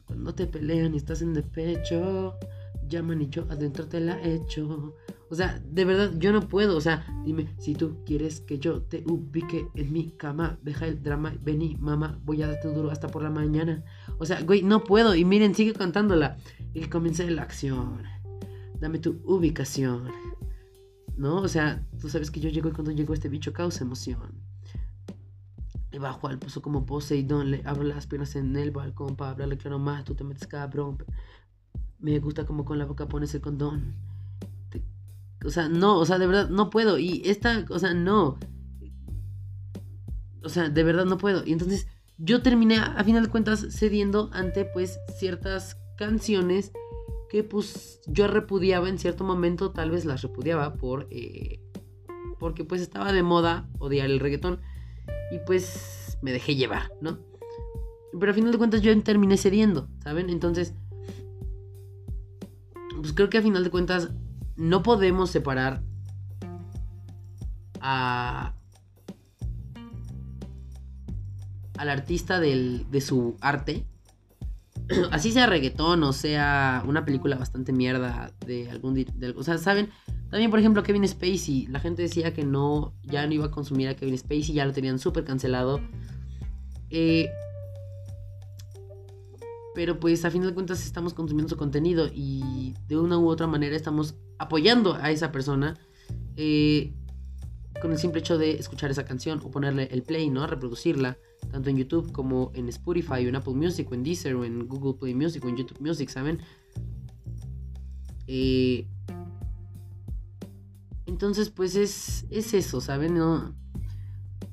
Cuando 0.05 0.35
te 0.35 0.47
pelean 0.47 0.93
y 0.93 0.99
estás 0.99 1.23
en 1.23 1.33
despecho, 1.33 2.35
llaman 2.89 3.23
y 3.23 3.31
yo 3.31 3.47
adentro 3.49 3.89
te 3.89 4.01
la 4.01 4.23
echo. 4.23 4.95
O 5.31 5.35
sea, 5.35 5.59
de 5.65 5.87
verdad, 5.87 6.13
yo 6.19 6.31
no 6.31 6.47
puedo. 6.47 6.77
O 6.77 6.81
sea, 6.83 7.07
dime, 7.25 7.55
si 7.59 7.75
tú 7.75 8.05
quieres 8.05 8.43
que 8.43 8.59
yo 8.59 8.83
te 8.83 9.03
ubique 9.07 9.67
en 9.75 9.91
mi 9.91 10.11
cama, 10.11 10.59
deja 10.61 10.87
el 10.87 11.03
drama, 11.03 11.35
vení, 11.43 11.79
mamá, 11.81 12.21
voy 12.23 12.43
a 12.43 12.49
darte 12.49 12.69
duro 12.69 12.91
hasta 12.91 13.09
por 13.09 13.23
la 13.23 13.31
mañana. 13.31 13.83
O 14.19 14.27
sea, 14.27 14.43
güey, 14.43 14.63
no 14.63 14.85
puedo. 14.85 15.15
Y 15.15 15.25
miren, 15.25 15.55
sigue 15.55 15.73
cantándola. 15.73 16.37
Y 16.75 16.83
comienza 16.83 17.25
la 17.25 17.43
acción. 17.43 18.03
Dame 18.79 18.99
tu 18.99 19.23
ubicación. 19.25 20.11
¿No? 21.17 21.37
O 21.37 21.49
sea, 21.49 21.87
tú 22.01 22.09
sabes 22.09 22.31
que 22.31 22.41
yo 22.41 22.49
llego 22.49 22.69
y 22.69 22.73
cuando 22.73 22.91
llego 22.91 23.15
este 23.15 23.29
bicho 23.29 23.53
causa 23.53 23.85
emoción. 23.85 24.33
Le 25.91 25.99
bajo 25.99 26.27
al 26.27 26.39
pozo 26.39 26.63
como 26.63 26.87
Poseidón, 26.87 27.51
le 27.51 27.63
abro 27.67 27.83
las 27.83 28.07
piernas 28.07 28.35
en 28.37 28.57
el 28.57 28.71
balcón 28.71 29.15
para 29.15 29.33
hablarle 29.33 29.59
claro 29.59 29.79
más, 29.79 30.05
tú 30.05 30.15
te 30.15 30.25
metes 30.25 30.47
cabrón. 30.47 30.99
Me 31.99 32.19
gusta 32.19 32.47
como 32.47 32.65
con 32.65 32.79
la 32.79 32.87
boca 32.87 33.09
pones 33.09 33.35
el 33.35 33.43
condón. 33.43 33.95
O 35.45 35.51
sea, 35.51 35.69
no, 35.69 35.99
o 35.99 36.07
sea, 36.07 36.19
de 36.19 36.27
verdad 36.27 36.49
no 36.49 36.71
puedo. 36.71 36.99
Y 36.99 37.23
esta, 37.25 37.65
o 37.69 37.79
sea, 37.79 37.95
no. 37.95 38.39
O 40.43 40.49
sea, 40.49 40.69
de 40.69 40.83
verdad 40.83 41.05
no 41.05 41.19
puedo. 41.19 41.45
Y 41.47 41.53
entonces 41.53 41.87
yo 42.19 42.43
terminé, 42.43 42.77
a 42.77 43.03
final 43.05 43.25
de 43.25 43.31
cuentas, 43.31 43.67
cediendo 43.71 44.31
ante 44.33 44.65
pues 44.65 44.99
ciertas 45.19 45.77
canciones 45.97 46.73
que 47.33 47.43
pues 47.43 48.03
yo 48.07 48.27
repudiaba 48.27 48.91
en 48.91 48.99
cierto 48.99 49.25
momento, 49.25 49.71
tal 49.71 49.91
vez 49.91 50.05
las 50.05 50.21
repudiaba 50.21 50.75
por... 50.75 51.09
Eh, 51.11 51.63
porque 52.39 52.63
pues 52.63 52.83
estaba 52.83 53.11
de 53.11 53.23
moda 53.23 53.71
odiar 53.79 54.11
el 54.11 54.21
reggaetón. 54.21 54.61
Y 55.31 55.39
pues 55.47 56.19
me 56.21 56.31
dejé 56.31 56.57
llevar, 56.57 56.93
¿no? 57.01 57.21
Pero 58.21 58.33
a 58.33 58.35
final 58.35 58.53
de 58.53 58.59
cuentas 58.59 58.83
yo 58.83 59.03
terminé 59.03 59.39
cediendo, 59.39 59.89
¿saben? 60.05 60.29
Entonces, 60.29 60.75
pues 63.01 63.15
creo 63.15 63.31
que 63.31 63.39
a 63.39 63.43
final 63.43 63.65
de 63.65 63.71
cuentas 63.71 64.11
no 64.57 64.83
podemos 64.83 65.31
separar 65.31 65.83
a, 67.81 68.55
al 71.79 71.89
artista 71.89 72.41
de 72.41 73.01
su 73.01 73.39
arte. 73.41 73.87
Así 75.11 75.33
sea 75.33 75.47
reggaetón 75.47 76.03
o 76.03 76.13
sea 76.13 76.83
una 76.87 77.05
película 77.05 77.37
bastante 77.37 77.73
mierda 77.73 78.33
de 78.47 78.71
algún... 78.71 78.95
De, 78.95 79.35
o 79.37 79.43
sea, 79.43 79.59
¿saben? 79.59 79.91
También, 80.31 80.51
por 80.51 80.59
ejemplo, 80.59 80.83
Kevin 80.83 81.07
Spacey. 81.07 81.67
La 81.67 81.79
gente 81.79 82.03
decía 82.03 82.33
que 82.33 82.45
no, 82.45 82.95
ya 83.03 83.27
no 83.27 83.35
iba 83.35 83.47
a 83.47 83.51
consumir 83.51 83.89
a 83.89 83.95
Kevin 83.95 84.17
Spacey, 84.17 84.55
ya 84.55 84.65
lo 84.65 84.73
tenían 84.73 84.99
súper 84.99 85.25
cancelado. 85.25 85.81
Eh, 86.91 87.29
pero 89.75 89.99
pues 89.99 90.25
a 90.25 90.31
fin 90.31 90.43
de 90.43 90.53
cuentas 90.53 90.85
estamos 90.85 91.15
consumiendo 91.15 91.49
su 91.49 91.57
contenido 91.57 92.09
y 92.13 92.75
de 92.89 92.99
una 92.99 93.19
u 93.19 93.29
otra 93.29 93.47
manera 93.47 93.77
estamos 93.77 94.15
apoyando 94.39 94.95
a 94.95 95.11
esa 95.11 95.33
persona 95.33 95.79
eh, 96.37 96.95
con 97.81 97.93
el 97.93 97.99
simple 97.99 98.21
hecho 98.21 98.39
de 98.39 98.53
escuchar 98.53 98.91
esa 98.91 99.05
canción 99.05 99.41
o 99.45 99.51
ponerle 99.51 99.89
el 99.91 100.03
play, 100.03 100.29
¿no? 100.29 100.47
Reproducirla, 100.47 101.19
tanto 101.51 101.71
en 101.71 101.77
YouTube 101.77 102.13
como 102.13 102.51
en 102.55 102.69
Spotify 102.69 103.25
o 103.25 103.29
en 103.29 103.37
Apple 103.37 103.55
Music 103.55 103.89
o 103.91 103.95
en 103.95 104.03
Deezer 104.03 104.35
o 104.35 104.45
en 104.45 104.69
Google 104.69 104.99
Play 104.99 105.15
Music 105.15 105.45
o 105.45 105.49
en 105.49 105.57
YouTube 105.57 105.81
Music, 105.81 106.09
¿saben? 106.09 106.41
Eh, 108.27 108.87
entonces, 111.07 111.51
pues 111.51 111.77
es, 111.77 112.27
es 112.31 112.55
eso, 112.55 112.81
¿saben? 112.81 113.15
No, 113.15 113.55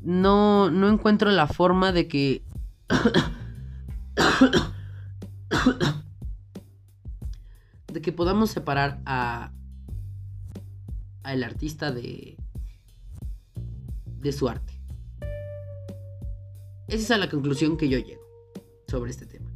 no, 0.02 0.69
no 0.71 0.89
encuentro 0.89 1.32
la 1.32 1.47
forma 1.47 1.91
de 1.91 2.08
que... 2.08 2.43
de 7.93 8.02
que 8.02 8.12
podamos 8.12 8.52
separar 8.52 9.02
a 9.06 9.52
al 11.23 11.43
artista 11.43 11.91
de 11.91 12.38
de 14.19 14.32
su 14.32 14.49
arte. 14.49 14.78
Esa 16.89 17.13
es 17.13 17.19
la 17.19 17.30
conclusión 17.30 17.78
que 17.78 17.88
yo 17.88 17.99
llego 17.99 18.23
sobre 18.88 19.12
este 19.12 19.28
tema. 19.28 19.54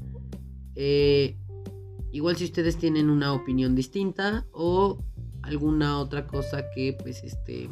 Eh, 0.75 1.35
igual 2.11 2.35
si 2.35 2.45
ustedes 2.45 2.77
tienen 2.77 3.09
una 3.09 3.33
opinión 3.33 3.73
distinta 3.73 4.45
o 4.51 5.03
alguna 5.41 5.97
otra 5.99 6.27
cosa 6.27 6.69
que 6.69 6.95
pues 7.01 7.23
este 7.23 7.69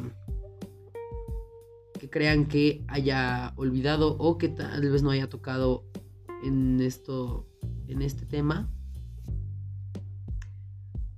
que 1.98 2.10
crean 2.10 2.46
que 2.46 2.84
haya 2.88 3.54
olvidado 3.56 4.16
o 4.18 4.36
que 4.36 4.48
tal 4.48 4.90
vez 4.90 5.04
no 5.04 5.10
haya 5.10 5.28
tocado 5.28 5.84
en 6.42 6.80
esto 6.80 7.46
en 7.86 8.02
este 8.02 8.26
tema 8.26 8.68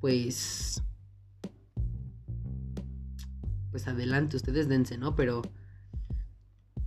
pues 0.00 0.82
pues 3.70 3.88
adelante 3.88 4.36
ustedes 4.36 4.68
dense 4.68 4.98
no 4.98 5.16
pero 5.16 5.40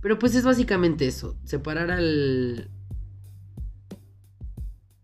pero 0.00 0.18
pues 0.18 0.34
es 0.34 0.44
básicamente 0.44 1.06
eso 1.06 1.36
separar 1.44 1.90
al 1.90 2.70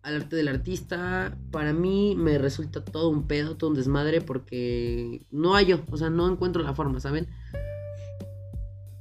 al 0.02 0.16
arte 0.16 0.36
del 0.36 0.48
artista 0.48 1.38
para 1.50 1.72
mí 1.72 2.14
me 2.16 2.36
resulta 2.38 2.84
todo 2.84 3.08
un 3.08 3.26
pedo 3.26 3.56
todo 3.56 3.70
un 3.70 3.76
desmadre 3.76 4.20
porque 4.20 5.26
no 5.30 5.54
hallo 5.54 5.82
o 5.90 5.96
sea 5.96 6.10
no 6.10 6.30
encuentro 6.30 6.62
la 6.62 6.74
forma 6.74 7.00
saben 7.00 7.28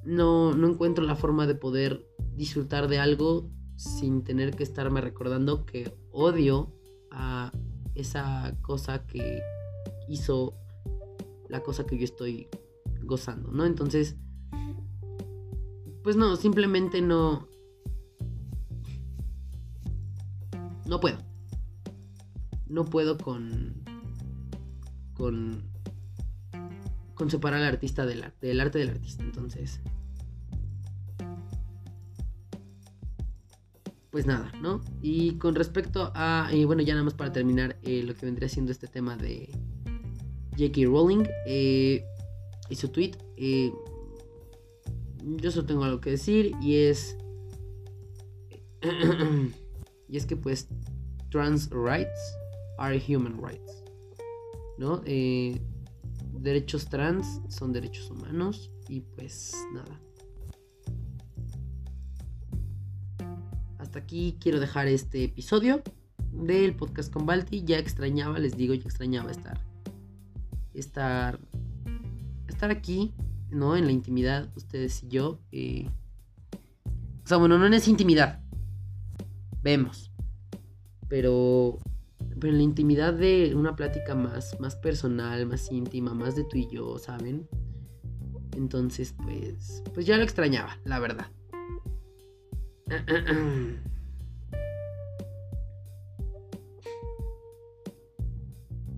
no 0.05 0.53
no 0.53 0.69
encuentro 0.69 1.03
la 1.03 1.15
forma 1.15 1.45
de 1.45 1.55
poder 1.55 2.07
disfrutar 2.35 2.87
de 2.87 2.99
algo 2.99 3.49
sin 3.75 4.23
tener 4.23 4.55
que 4.55 4.63
estarme 4.63 5.01
recordando 5.01 5.65
que 5.65 5.93
odio 6.11 6.73
a 7.11 7.51
esa 7.95 8.55
cosa 8.61 9.05
que 9.05 9.41
hizo 10.07 10.55
la 11.49 11.61
cosa 11.61 11.85
que 11.85 11.97
yo 11.97 12.05
estoy 12.05 12.47
gozando, 13.03 13.51
¿no? 13.51 13.65
Entonces, 13.65 14.15
pues 16.03 16.15
no, 16.15 16.35
simplemente 16.35 17.01
no... 17.01 17.47
No 20.85 20.99
puedo. 20.99 21.17
No 22.67 22.85
puedo 22.85 23.17
con... 23.17 23.73
Con... 25.13 25.63
Con 27.15 27.29
separar 27.29 27.61
al 27.61 27.67
artista 27.67 28.05
del 28.05 28.23
arte, 28.23 28.47
del 28.47 28.59
arte 28.59 28.79
del 28.79 28.89
artista. 28.89 29.23
Entonces... 29.23 29.79
Pues 34.11 34.27
nada, 34.27 34.51
¿no? 34.61 34.81
Y 35.01 35.37
con 35.37 35.55
respecto 35.55 36.11
a... 36.13 36.49
Y 36.51 36.65
bueno, 36.65 36.81
ya 36.83 36.93
nada 36.93 37.05
más 37.05 37.13
para 37.13 37.31
terminar 37.31 37.77
eh, 37.81 38.03
lo 38.03 38.13
que 38.13 38.25
vendría 38.25 38.49
siendo 38.49 38.71
este 38.71 38.87
tema 38.87 39.15
de 39.15 39.49
J.K. 40.51 40.81
Rowling 40.85 41.23
eh, 41.47 42.05
y 42.69 42.75
su 42.75 42.89
tweet. 42.89 43.13
Eh, 43.37 43.71
yo 45.23 45.51
solo 45.51 45.65
tengo 45.65 45.83
algo 45.83 46.01
que 46.01 46.11
decir 46.11 46.53
y 46.61 46.75
es... 46.75 47.17
y 50.09 50.17
es 50.17 50.25
que 50.25 50.35
pues 50.35 50.67
trans 51.29 51.69
rights 51.71 52.19
are 52.77 53.01
human 53.07 53.41
rights. 53.41 53.83
¿No? 54.77 55.01
Eh, 55.05 55.61
derechos 56.33 56.87
trans 56.87 57.41
son 57.47 57.71
derechos 57.71 58.09
humanos 58.09 58.71
y 58.89 59.01
pues 59.01 59.55
nada. 59.73 59.99
Hasta 63.77 63.99
aquí 63.99 64.37
quiero 64.39 64.59
dejar 64.59 64.87
este 64.87 65.25
episodio 65.25 65.81
del 66.31 66.75
podcast 66.75 67.13
con 67.13 67.25
Balti. 67.25 67.63
Ya 67.63 67.77
extrañaba, 67.77 68.39
les 68.39 68.57
digo, 68.57 68.73
ya 68.73 68.83
extrañaba 68.83 69.31
estar 69.31 69.59
estar 70.73 71.39
estar 72.47 72.71
aquí, 72.71 73.13
¿no? 73.53 73.75
En 73.75 73.85
la 73.85 73.91
intimidad, 73.91 74.49
ustedes 74.55 75.03
y 75.03 75.07
yo. 75.09 75.39
Eh, 75.51 75.89
o 77.23 77.27
sea, 77.27 77.37
bueno, 77.37 77.57
no 77.57 77.67
es 77.67 77.87
intimidad. 77.87 78.41
Vemos. 79.61 80.11
Pero, 81.07 81.77
pero 82.39 82.51
en 82.51 82.57
la 82.57 82.63
intimidad 82.63 83.13
de 83.13 83.53
una 83.55 83.75
plática 83.75 84.15
más, 84.15 84.59
más 84.59 84.75
personal, 84.75 85.45
más 85.45 85.71
íntima, 85.71 86.13
más 86.13 86.35
de 86.35 86.43
tú 86.43 86.57
y 86.57 86.67
yo, 86.69 86.97
¿saben? 86.97 87.47
Entonces, 88.55 89.13
pues, 89.23 89.83
pues 89.93 90.05
ya 90.05 90.17
lo 90.17 90.23
extrañaba, 90.23 90.77
la 90.85 90.99
verdad. 90.99 91.27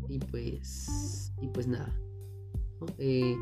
Y 0.08 0.20
pues, 0.20 1.34
y 1.42 1.48
pues 1.50 1.68
nada. 1.68 1.94
Eh, 2.98 3.36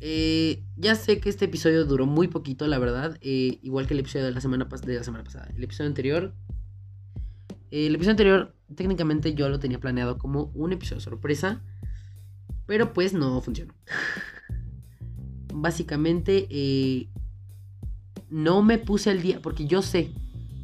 eh, 0.00 0.64
ya 0.76 0.94
sé 0.94 1.20
que 1.20 1.28
este 1.28 1.44
episodio 1.44 1.84
duró 1.84 2.06
muy 2.06 2.28
poquito, 2.28 2.66
la 2.66 2.78
verdad. 2.78 3.18
Eh, 3.20 3.58
igual 3.62 3.86
que 3.86 3.94
el 3.94 4.00
episodio 4.00 4.24
de 4.24 4.32
la 4.32 4.40
semana, 4.40 4.64
de 4.64 4.94
la 4.94 5.04
semana 5.04 5.24
pasada. 5.24 5.52
El 5.54 5.62
episodio 5.62 5.88
anterior. 5.88 6.34
el 7.70 7.94
episodio 7.94 8.12
anterior, 8.12 8.54
técnicamente 8.74 9.34
yo 9.34 9.48
lo 9.48 9.58
tenía 9.60 9.78
planeado 9.78 10.18
como 10.18 10.50
un 10.54 10.72
episodio 10.72 11.00
sorpresa. 11.00 11.62
Pero 12.66 12.92
pues 12.92 13.12
no 13.12 13.40
funcionó. 13.42 13.74
Básicamente, 15.52 16.48
no 18.30 18.62
me 18.62 18.78
puse 18.78 19.10
el 19.10 19.20
día. 19.20 19.40
Porque 19.42 19.66
yo 19.66 19.82
sé. 19.82 20.12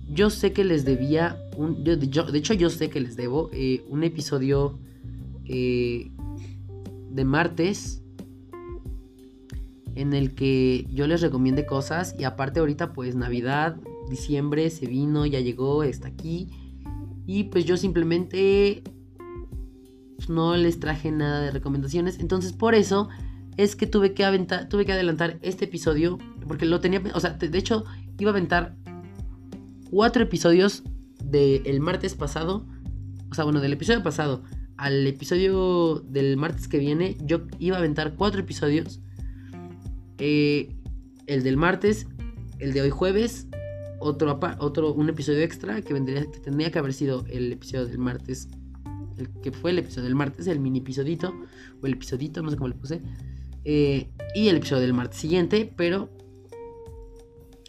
Yo 0.09 0.31
sé 0.31 0.53
que 0.53 0.65
les 0.65 0.85
debía 0.85 1.37
un. 1.57 1.85
de 1.85 2.39
hecho, 2.39 2.55
yo 2.55 2.71
sé 2.71 2.89
que 2.89 3.01
les 3.01 3.17
debo 3.17 3.51
un 3.89 4.05
episodio 4.05 4.79
de 5.45 7.25
martes 7.25 8.03
en 9.97 10.13
el 10.13 10.35
que 10.35 10.87
yo 10.91 11.07
les 11.07 11.23
recomiende 11.23 11.67
cosas 11.67 12.15
y 12.19 12.25
aparte 12.25 12.61
ahorita 12.61 12.93
pues 12.93 13.17
Navidad, 13.17 13.77
diciembre 14.09 14.71
se 14.71 14.87
vino, 14.87 15.27
ya 15.27 15.41
llegó, 15.41 15.83
está 15.83 16.09
aquí. 16.09 16.49
Y 17.27 17.45
pues 17.45 17.65
yo 17.65 17.77
simplemente 17.77 18.85
pues, 20.17 20.29
no 20.29 20.57
les 20.57 20.79
traje 20.79 21.11
nada 21.11 21.41
de 21.41 21.51
recomendaciones, 21.51 22.21
entonces 22.21 22.53
por 22.53 22.75
eso 22.75 23.09
es 23.57 23.75
que 23.75 23.87
tuve 23.87 24.13
que 24.13 24.25
aventar, 24.25 24.69
tuve 24.69 24.85
que 24.85 24.93
adelantar 24.93 25.39
este 25.41 25.65
episodio 25.65 26.19
porque 26.47 26.67
lo 26.67 26.79
tenía, 26.81 27.03
o 27.15 27.21
sea, 27.21 27.31
de 27.31 27.59
hecho 27.59 27.85
iba 28.19 28.31
a 28.31 28.35
aventar 28.35 28.77
cuatro 29.91 30.23
episodios 30.23 30.85
del 31.25 31.81
martes 31.81 32.15
pasado, 32.15 32.67
o 33.31 33.35
sea, 33.35 33.45
bueno, 33.45 33.61
del 33.61 33.73
episodio 33.73 34.03
pasado 34.03 34.43
al 34.77 35.07
episodio 35.07 36.01
del 36.01 36.37
martes 36.37 36.69
que 36.69 36.79
viene, 36.79 37.17
yo 37.23 37.47
iba 37.59 37.77
a 37.77 37.79
aventar 37.79 38.15
cuatro 38.15 38.41
episodios 38.41 39.01
eh, 40.19 40.75
el 41.27 41.43
del 41.43 41.57
martes, 41.57 42.07
el 42.59 42.73
de 42.73 42.83
hoy 42.83 42.91
jueves, 42.91 43.49
otro, 43.99 44.39
otro 44.59 44.93
un 44.93 45.09
episodio 45.09 45.41
extra 45.41 45.81
que 45.83 45.95
vendría 45.95 46.31
que 46.31 46.39
tendría 46.41 46.71
que 46.71 46.79
haber 46.79 46.93
sido 46.93 47.25
el 47.29 47.53
episodio 47.53 47.87
del 47.87 47.99
martes, 47.99 48.49
el 49.17 49.29
que 49.43 49.53
fue 49.53 49.71
el 49.71 49.79
episodio 49.79 50.05
del 50.05 50.15
martes, 50.15 50.47
el 50.47 50.61
mini 50.61 50.79
episodito 50.79 51.35
o 51.83 51.87
el 51.87 51.95
episodito, 51.95 52.43
no 52.43 52.51
sé 52.51 52.57
cómo 52.57 52.69
le 52.69 52.75
puse, 52.75 53.03
eh, 53.65 54.11
y 54.35 54.49
el 54.49 54.57
episodio 54.57 54.83
del 54.83 54.95
martes 54.95 55.19
siguiente, 55.19 55.73
pero 55.77 56.11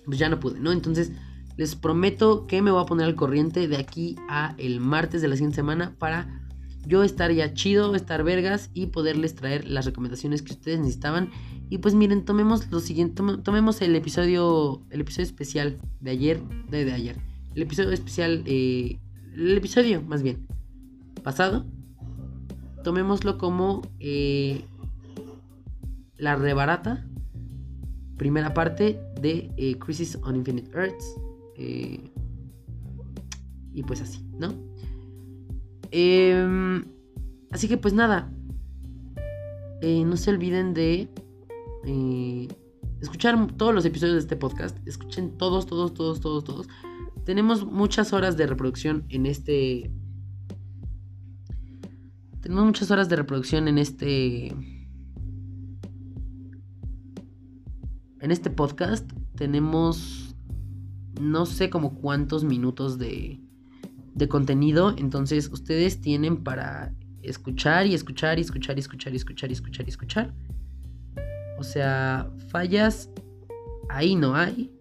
pues 0.06 0.20
ya 0.20 0.30
no 0.30 0.40
pude, 0.40 0.60
¿no? 0.60 0.72
Entonces 0.72 1.12
les 1.58 1.76
prometo 1.76 2.46
que 2.48 2.62
me 2.62 2.72
voy 2.72 2.82
a 2.82 2.86
poner 2.86 3.08
al 3.08 3.16
corriente 3.16 3.68
de 3.68 3.78
aquí 3.78 4.16
a 4.30 4.56
el 4.58 4.80
martes 4.80 5.22
de 5.22 5.28
la 5.28 5.36
siguiente 5.36 5.56
semana 5.56 5.96
para 5.98 6.48
yo 6.86 7.04
estar 7.04 7.32
ya 7.32 7.54
chido, 7.54 7.96
estar 7.96 8.24
vergas 8.24 8.70
y 8.74 8.88
poderles 8.88 9.36
traer 9.36 9.68
las 9.68 9.86
recomendaciones 9.86 10.42
que 10.42 10.54
ustedes 10.54 10.80
necesitaban. 10.80 11.32
Y 11.70 11.80
pues 11.80 11.96
miren, 11.96 12.24
tomemos 12.24 12.72
lo 12.72 12.80
siguiente, 12.80 13.22
tomemos 13.44 13.82
el 13.82 13.96
episodio, 13.96 14.82
el 14.90 15.02
episodio 15.02 15.26
especial 15.26 15.78
de 16.00 16.12
ayer, 16.12 16.42
de, 16.70 16.92
ayer, 16.94 17.18
el 17.56 17.62
episodio 17.62 17.92
especial, 17.92 18.44
eh, 18.46 19.00
el 19.34 19.58
episodio 19.58 20.02
más 20.02 20.24
bien, 20.24 20.48
pasado, 21.24 21.66
tomémoslo 22.86 23.38
como 23.38 23.82
eh, 24.00 24.64
la 26.16 26.38
rebarata, 26.38 27.06
primera 28.16 28.54
parte 28.54 29.02
de 29.20 29.52
eh, 29.58 29.78
Crisis 29.78 30.18
on 30.24 30.38
Infinite 30.38 30.72
Earths. 30.74 31.16
y 33.74 33.84
pues 33.84 34.02
así, 34.02 34.26
¿no? 34.40 34.54
Em, 35.92 36.86
así 37.52 37.68
que 37.68 37.78
pues 37.78 37.94
nada. 37.94 38.32
No 39.82 40.18
se 40.18 40.32
olviden 40.32 40.74
de 40.74 41.08
escuchar 43.02 43.52
todos 43.54 43.74
los 43.74 43.86
episodios 43.86 44.16
de 44.16 44.22
este 44.22 44.36
podcast. 44.36 44.78
Escuchen 44.88 45.38
todos, 45.38 45.66
todos, 45.66 45.94
todos, 45.94 46.20
todos, 46.20 46.44
todos. 46.44 46.68
Tenemos 47.26 47.66
muchas 47.66 48.14
horas 48.14 48.38
de 48.38 48.48
reproducción 48.48 49.06
en 49.10 49.26
este... 49.26 49.92
Tenemos 52.42 52.66
muchas 52.66 52.92
horas 52.92 53.10
de 53.10 53.16
reproducción 53.16 53.68
en 53.68 53.78
este... 53.78 54.48
En 58.20 58.32
este 58.32 58.50
podcast 58.50 59.12
tenemos 59.36 60.36
no 61.22 61.46
sé 61.46 61.70
como 61.70 61.96
cuántos 61.96 62.44
minutos 62.44 62.98
de, 62.98 63.40
de 64.16 64.28
contenido. 64.28 64.96
Entonces 64.98 65.50
ustedes 65.52 66.02
tienen 66.02 66.44
para 66.44 66.94
escuchar 67.22 67.88
y 67.88 67.94
escuchar 67.94 68.40
y 68.40 68.42
escuchar 68.42 68.78
y 68.78 68.80
escuchar 68.80 69.14
y 69.14 69.18
escuchar 69.18 69.50
y 69.50 69.54
escuchar 69.54 69.86
y 69.86 69.90
escuchar. 69.90 70.34
O 71.58 71.64
sea, 71.64 72.32
fallas 72.50 73.10
ahí 73.90 74.16
no 74.16 74.36
hay, 74.36 74.72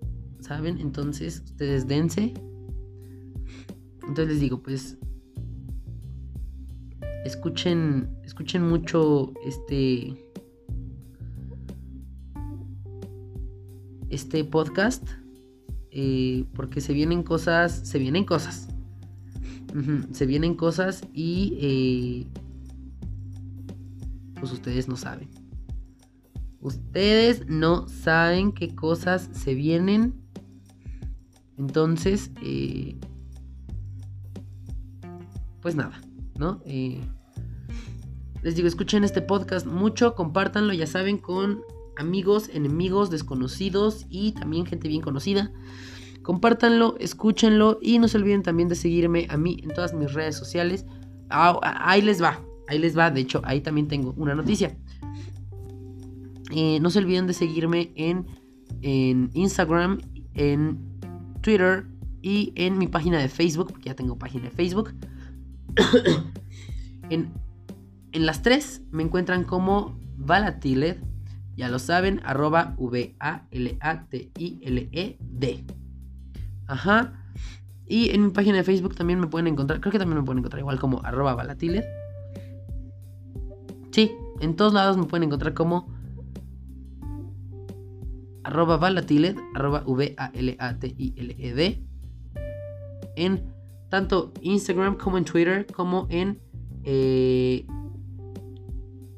¿saben? 0.41 0.79
Entonces 0.79 1.43
ustedes 1.45 1.87
dense. 1.87 2.35
Entonces 4.03 4.29
les 4.29 4.41
digo, 4.41 4.63
pues 4.63 4.99
escuchen, 7.25 8.09
escuchen 8.25 8.63
mucho 8.63 9.33
este 9.45 10.17
este 14.09 14.45
podcast 14.45 15.09
eh, 15.91 16.45
porque 16.55 16.81
se 16.81 16.93
vienen 16.93 17.23
cosas, 17.23 17.73
se 17.73 17.99
vienen 17.99 18.25
cosas. 18.25 18.69
Se 20.13 20.25
vienen 20.25 20.55
cosas 20.55 21.03
y 21.13 21.59
eh, 21.61 22.27
pues 24.41 24.51
ustedes 24.53 24.89
no 24.89 24.97
saben. 24.97 25.29
Ustedes 26.67 27.47
no 27.47 27.87
saben 27.87 28.51
qué 28.51 28.75
cosas 28.75 29.31
se 29.31 29.55
vienen. 29.55 30.21
Entonces, 31.57 32.33
eh, 32.43 32.99
pues 35.63 35.77
nada, 35.77 36.01
¿no? 36.37 36.61
Eh, 36.67 37.01
les 38.43 38.57
digo, 38.57 38.67
escuchen 38.67 39.05
este 39.05 39.23
podcast 39.23 39.65
mucho, 39.65 40.17
compártanlo, 40.17 40.73
ya 40.73 40.89
saben, 40.89 41.19
con 41.19 41.63
amigos, 41.97 42.51
enemigos, 42.53 43.11
desconocidos 43.11 44.05
y 44.11 44.33
también 44.33 44.67
gente 44.67 44.89
bien 44.89 45.03
conocida. 45.03 45.53
Compártanlo, 46.25 46.97
escúchenlo 46.99 47.79
y 47.81 48.01
no 48.01 48.09
se 48.09 48.19
olviden 48.19 48.43
también 48.43 48.69
de 48.69 48.75
seguirme 48.75 49.29
a 49.31 49.37
mí 49.37 49.61
en 49.63 49.73
todas 49.73 49.95
mis 49.95 50.13
redes 50.15 50.35
sociales. 50.35 50.85
Ah, 51.31 51.61
ahí 51.63 52.03
les 52.03 52.21
va. 52.21 52.41
ahí 52.67 52.81
les 52.81 52.99
va. 52.99 53.13
De 53.13 53.21
hecho, 53.21 53.41
ahí 53.45 53.61
también 53.61 53.87
tengo 53.87 54.15
una 54.17 54.35
noticia. 54.35 54.77
Eh, 56.51 56.79
no 56.81 56.91
se 56.91 56.99
olviden 57.01 57.27
de 57.27 57.33
seguirme 57.33 57.93
en, 57.97 58.27
en 58.83 59.31
Instagram, 59.35 59.99
en 60.35 60.79
Twitter 61.41 61.87
y 62.23 62.53
en 62.57 62.79
mi 62.79 62.87
página 62.87 63.19
de 63.19 63.29
Facebook, 63.29 63.69
porque 63.73 63.89
ya 63.89 63.97
tengo 63.97 64.19
página 64.19 64.45
de 64.45 64.51
Facebook. 64.51 64.95
en, 67.11 67.33
en, 68.13 68.27
las 68.27 68.43
tres 68.43 68.83
me 68.91 69.03
encuentran 69.03 69.45
como 69.45 69.99
Valatiled, 70.17 70.99
ya 71.57 71.69
lo 71.69 71.79
saben, 71.79 72.21
arroba 72.25 72.75
V-A-L-A-T-I-L-E-D. 72.79 73.25
Ajá. 76.67 77.23
Y 77.89 78.11
en 78.11 78.25
mi 78.25 78.31
página 78.31 78.57
de 78.57 78.65
Facebook 78.65 78.97
también 78.97 79.21
me 79.21 79.29
pueden 79.29 79.47
encontrar, 79.47 79.81
creo 79.81 79.93
que 79.93 79.99
también 79.99 80.19
me 80.19 80.25
pueden 80.25 80.39
encontrar 80.41 80.61
igual 80.61 80.79
como 80.81 81.01
arroba 81.05 81.35
Valatiled. 81.35 81.85
Sí, 83.93 84.13
en 84.41 84.57
todos 84.57 84.75
lados 84.75 84.97
me 84.99 85.05
pueden 85.05 85.25
encontrar 85.25 85.55
como 85.55 85.96
arroba 88.47 88.77
Valatiled, 88.77 89.37
arroba 89.55 89.83
V-A-L-A-T-I-L-E-D. 89.87 91.83
En 93.17 93.43
tanto 93.89 94.33
Instagram 94.41 94.97
como 94.97 95.19
en 95.19 95.25
Twitter, 95.25 95.67
como 95.67 96.07
en 96.11 96.39
eh, 96.85 97.67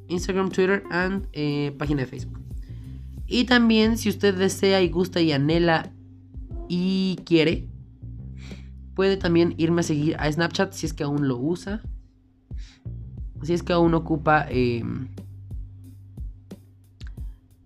Instagram, 0.09 0.51
Twitter 0.51 0.83
and 0.91 1.29
eh, 1.33 1.75
página 1.79 2.01
de 2.01 2.07
Facebook. 2.07 2.41
Y 3.27 3.45
también 3.45 3.99
si 3.99 4.09
usted 4.09 4.35
desea 4.35 4.81
y 4.81 4.89
gusta 4.89 5.21
y 5.21 5.33
anhela 5.33 5.93
y 6.69 7.19
quiere, 7.27 7.69
puede 8.95 9.19
también 9.19 9.55
irme 9.59 9.81
a 9.81 9.85
seguir 9.85 10.17
a 10.19 10.33
Snapchat 10.33 10.73
si 10.73 10.87
es 10.87 10.95
que 10.95 11.05
aún 11.05 11.29
lo 11.29 11.37
usa. 11.37 11.83
Si 13.43 13.53
es 13.53 13.63
que 13.63 13.75
aún 13.75 13.93
ocupa 13.93 14.47
em, 14.49 15.09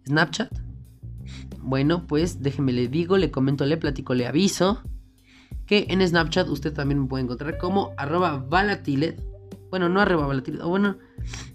Snapchat. 0.06 0.71
Bueno, 1.62 2.06
pues 2.06 2.42
déjeme 2.42 2.72
le 2.72 2.88
digo, 2.88 3.16
le 3.16 3.30
comento, 3.30 3.64
le 3.64 3.76
platico, 3.76 4.14
le 4.14 4.26
aviso 4.26 4.82
que 5.66 5.86
en 5.88 6.06
Snapchat 6.06 6.48
usted 6.48 6.72
también 6.72 7.00
me 7.00 7.06
puede 7.06 7.24
encontrar 7.24 7.56
como 7.56 7.92
arroba 7.96 8.36
valatilet. 8.36 9.22
Bueno, 9.70 9.88
no 9.88 10.00
arroba 10.00 10.26
valatilet. 10.26 10.60
O 10.60 10.68
bueno, 10.68 10.98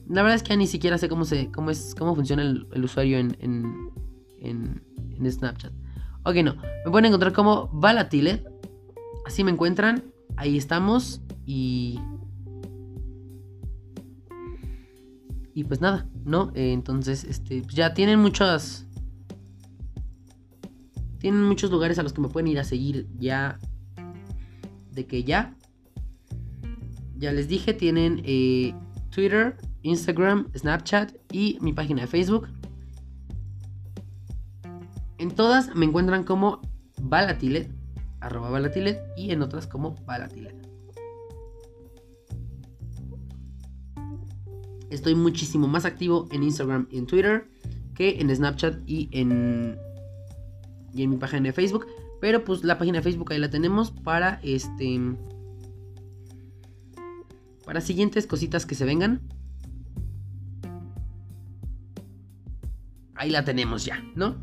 la 0.08 0.22
verdad 0.22 0.36
es 0.36 0.44
que 0.44 0.50
ya 0.50 0.56
ni 0.56 0.68
siquiera 0.68 0.98
sé 0.98 1.10
cómo 1.10 1.26
se 1.26 1.52
cómo 1.52 1.70
es 1.70 1.94
cómo 1.94 2.16
funciona 2.16 2.42
el, 2.42 2.84
usuario 2.84 3.18
en, 3.18 3.38
en, 3.40 4.82
en, 5.20 5.32
Snapchat. 5.32 5.74
Ok, 6.24 6.36
no. 6.38 6.56
Me 6.86 6.92
pueden 6.92 7.06
encontrar 7.06 7.34
como 7.34 7.68
valatilet. 7.74 8.44
Así 9.26 9.44
me 9.44 9.52
encuentran. 9.52 10.06
Ahí 10.36 10.58
estamos. 10.58 11.22
Y... 11.46 12.00
Y 15.54 15.64
pues 15.64 15.82
nada, 15.82 16.08
¿no? 16.24 16.52
Eh, 16.54 16.72
entonces, 16.72 17.24
este, 17.24 17.64
ya 17.68 17.96
tienen 17.96 18.20
muchas 18.20 18.87
tienen 21.20 21.44
muchos 21.44 21.72
lugares 21.72 22.00
a 22.00 22.04
los 22.04 22.14
que 22.14 22.22
me 22.22 22.30
pueden 22.30 22.48
ir 22.48 22.60
a 22.60 22.64
seguir 22.64 23.08
ya. 23.18 23.60
De 24.92 25.06
que 25.06 25.24
ya. 25.24 25.56
Ya 27.18 27.32
les 27.32 27.48
dije, 27.48 27.74
tienen 27.74 28.22
eh, 28.26 28.74
Twitter, 29.10 29.58
Instagram, 29.82 30.48
Snapchat 30.56 31.14
y 31.32 31.58
mi 31.62 31.74
página 31.74 32.02
de 32.02 32.08
Facebook. 32.08 32.48
En 35.18 35.32
todas 35.32 35.76
me 35.76 35.86
encuentran 35.86 36.24
como 36.24 36.62
Balatilet, 37.02 37.72
arroba 38.20 38.50
Balatilet, 38.50 39.02
y 39.18 39.32
en 39.32 39.42
otras 39.42 39.66
como 39.66 39.96
Balatilet. 40.06 40.56
Estoy 44.92 45.16
muchísimo 45.16 45.68
más 45.68 45.86
activo 45.86 46.28
en 46.32 46.44
Instagram 46.44 46.88
y 46.92 47.00
en 47.00 47.08
Twitter 47.08 47.48
que 47.94 48.20
en 48.20 48.34
Snapchat 48.34 48.88
y 48.88 49.10
en 49.12 49.78
y 50.94 51.04
en 51.04 51.10
mi 51.12 51.18
página 51.18 51.44
de 51.44 51.54
Facebook. 51.54 51.88
Pero 52.20 52.44
pues 52.44 52.64
la 52.64 52.78
página 52.78 53.00
de 53.00 53.04
Facebook 53.04 53.32
ahí 53.32 53.40
la 53.40 53.50
tenemos 53.50 53.92
para 53.92 54.40
este. 54.44 55.00
Para 57.66 57.82
siguientes 57.82 58.28
cositas 58.28 58.66
que 58.66 58.76
se 58.76 58.86
vengan. 58.86 59.22
Ahí 63.16 63.30
la 63.32 63.44
tenemos 63.44 63.84
ya, 63.86 64.04
¿no? 64.16 64.36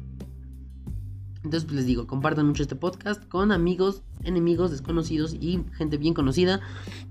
Entonces 1.45 1.65
pues 1.65 1.77
les 1.77 1.87
digo, 1.87 2.07
compartan 2.07 2.47
mucho 2.47 2.63
este 2.63 2.75
podcast 2.75 3.23
con 3.29 3.53
amigos, 3.53 4.03
enemigos, 4.23 4.71
desconocidos 4.71 5.35
y 5.35 5.63
gente 5.73 5.99
bien 5.99 6.15
conocida. 6.15 6.61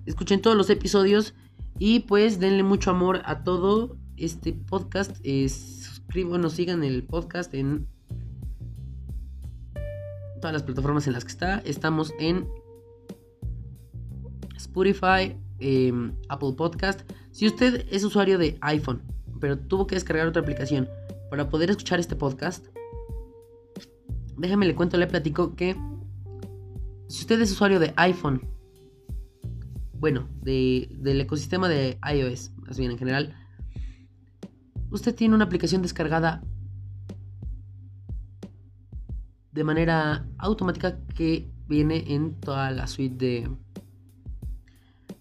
Escuchen 0.05 0.41
todos 0.41 0.57
los 0.57 0.69
episodios 0.69 1.35
y 1.77 2.01
pues 2.01 2.39
denle 2.39 2.63
mucho 2.63 2.89
amor 2.89 3.21
a 3.25 3.43
todo 3.43 3.95
este 4.17 4.53
podcast. 4.53 5.17
Eh, 5.23 5.47
suscríbanos, 5.49 6.53
sigan 6.53 6.83
el 6.83 7.03
podcast 7.03 7.53
en 7.53 7.87
todas 10.43 10.53
las 10.53 10.63
plataformas 10.63 11.07
en 11.07 11.13
las 11.13 11.23
que 11.23 11.31
está. 11.31 11.59
Estamos 11.59 12.13
en 12.19 12.45
Spotify, 14.57 15.37
em, 15.59 16.13
Apple 16.27 16.51
Podcast. 16.57 17.09
Si 17.31 17.47
usted 17.47 17.87
es 17.89 18.03
usuario 18.03 18.37
de 18.37 18.57
iPhone, 18.59 19.01
pero 19.39 19.57
tuvo 19.57 19.87
que 19.87 19.95
descargar 19.95 20.27
otra 20.27 20.41
aplicación 20.41 20.89
para 21.29 21.47
poder 21.47 21.69
escuchar 21.69 22.01
este 22.01 22.17
podcast, 22.17 22.67
déjame 24.37 24.65
le 24.65 24.75
cuento, 24.75 24.97
le 24.97 25.07
platico 25.07 25.55
que 25.55 25.77
si 27.07 27.21
usted 27.21 27.39
es 27.41 27.49
usuario 27.49 27.79
de 27.79 27.93
iPhone, 27.95 28.45
bueno, 29.93 30.27
del 30.41 31.21
ecosistema 31.21 31.69
de 31.69 31.97
iOS, 32.13 32.51
más 32.57 32.77
bien 32.77 32.91
en 32.91 32.97
general, 32.97 33.33
usted 34.91 35.15
tiene 35.15 35.35
una 35.35 35.45
aplicación 35.45 35.81
descargada 35.81 36.43
de 39.53 39.63
manera 39.63 40.27
automática 40.37 40.99
que 41.15 41.49
viene 41.67 42.03
en 42.13 42.39
toda 42.39 42.71
la 42.71 42.87
suite 42.87 43.15
de, 43.15 43.49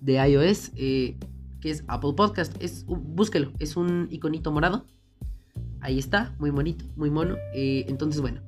de 0.00 0.28
iOS, 0.28 0.72
eh, 0.76 1.18
que 1.60 1.70
es 1.70 1.84
Apple 1.86 2.14
Podcast. 2.16 2.60
Es, 2.62 2.84
búsquelo, 2.86 3.52
es 3.58 3.76
un 3.76 4.08
iconito 4.10 4.50
morado. 4.50 4.86
Ahí 5.80 5.98
está, 5.98 6.34
muy 6.38 6.50
bonito, 6.50 6.84
muy 6.96 7.10
mono. 7.10 7.36
Eh, 7.54 7.84
entonces, 7.88 8.20
bueno, 8.20 8.40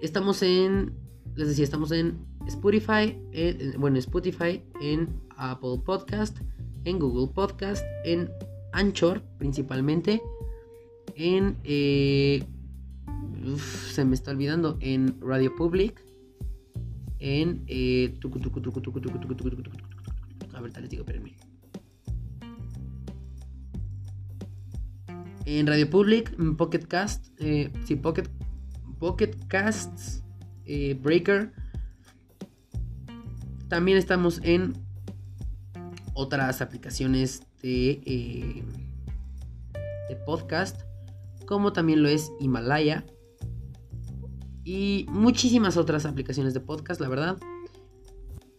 estamos 0.00 0.42
en, 0.42 0.92
les 1.36 1.48
decía, 1.48 1.64
estamos 1.64 1.92
en 1.92 2.18
Spotify, 2.46 3.16
bueno, 3.78 3.98
Spotify, 3.98 4.62
en 4.80 5.08
Apple 5.36 5.80
Podcast, 5.84 6.38
en 6.84 6.98
Google 6.98 7.32
Podcast, 7.32 7.84
en 8.04 8.30
Anchor 8.72 9.22
principalmente, 9.38 10.22
en 11.14 11.56
eh, 11.64 12.44
se 13.56 14.04
me 14.04 14.14
está 14.14 14.32
olvidando, 14.32 14.76
en 14.80 15.20
Radio 15.20 15.54
Public, 15.56 16.04
en... 17.18 17.64
a 20.54 20.60
ver, 20.60 20.80
les 20.80 20.90
digo, 20.90 21.02
espérenme. 21.02 21.36
En 25.44 25.66
Radio 25.66 25.88
Public, 25.88 26.34
en 26.38 26.56
Pocket 26.56 26.86
Cast, 26.86 27.28
eh, 27.38 27.72
sí, 27.86 27.96
Pocket, 27.96 28.28
Pocket 28.98 29.34
Casts, 29.48 30.22
eh, 30.66 30.98
Breaker. 31.00 31.52
También 33.68 33.98
estamos 33.98 34.40
en 34.42 34.74
otras 36.14 36.60
aplicaciones 36.60 37.42
de, 37.62 38.02
eh, 38.04 38.62
de 40.08 40.16
podcast, 40.26 40.82
como 41.46 41.72
también 41.72 42.02
lo 42.02 42.08
es 42.08 42.30
Himalaya 42.40 43.04
y 44.68 45.06
muchísimas 45.08 45.78
otras 45.78 46.04
aplicaciones 46.04 46.52
de 46.52 46.60
podcast, 46.60 47.00
la 47.00 47.08
verdad. 47.08 47.38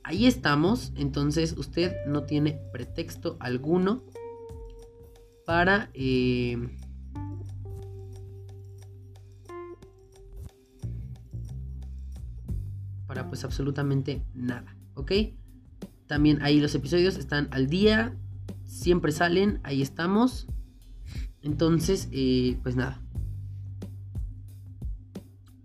Ahí 0.01 0.25
estamos, 0.25 0.91
entonces 0.95 1.53
usted 1.55 1.93
no 2.07 2.23
tiene 2.23 2.59
pretexto 2.73 3.37
alguno 3.39 4.03
para... 5.45 5.91
Eh, 5.93 6.57
para 13.05 13.27
pues 13.27 13.43
absolutamente 13.43 14.25
nada, 14.33 14.75
¿ok? 14.95 15.11
También 16.07 16.41
ahí 16.41 16.59
los 16.59 16.73
episodios 16.73 17.17
están 17.17 17.49
al 17.51 17.67
día, 17.67 18.17
siempre 18.65 19.11
salen, 19.11 19.59
ahí 19.61 19.83
estamos. 19.83 20.47
Entonces, 21.43 22.09
eh, 22.11 22.57
pues 22.63 22.75
nada, 22.75 22.99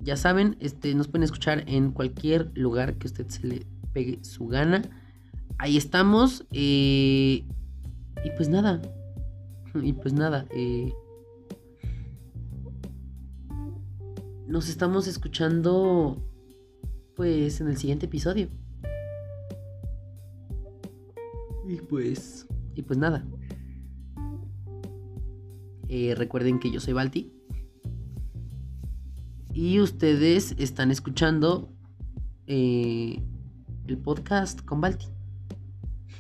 ya 0.05 0.17
saben, 0.17 0.57
este, 0.61 0.95
nos 0.95 1.09
pueden 1.09 1.25
escuchar 1.25 1.65
en 1.67 1.91
cualquier 1.91 2.51
lugar 2.55 2.97
que 2.99 3.07
usted 3.07 3.27
se 3.29 3.47
le 3.47 3.67
pegue 3.93 4.23
su 4.23 4.47
gana. 4.47 4.83
Ahí 5.59 5.77
estamos. 5.77 6.47
Eh, 6.53 7.45
y 8.23 8.31
pues 8.37 8.49
nada. 8.49 8.83
Y 9.75 9.95
pues 9.95 10.13
nada. 10.13 10.47
Eh, 10.51 10.93
nos 14.47 14.69
estamos 14.69 15.09
escuchando 15.09 16.23
pues 17.17 17.61
en 17.61 17.69
el 17.69 17.77
siguiente 17.79 18.07
episodio. 18.07 18.49
Y 21.67 21.77
pues 21.77 22.47
Y 22.75 22.83
pues 22.83 22.99
nada. 22.99 23.25
Eh, 25.89 26.15
recuerden 26.15 26.59
que 26.59 26.71
yo 26.71 26.81
soy 26.81 26.93
Balti. 26.93 27.34
Y 29.55 29.79
ustedes 29.79 30.57
están 30.59 30.91
escuchando 30.91 31.73
eh, 32.49 33.23
el 33.87 33.99
podcast 33.99 34.61
con 34.63 34.81
Balti. 34.81 35.07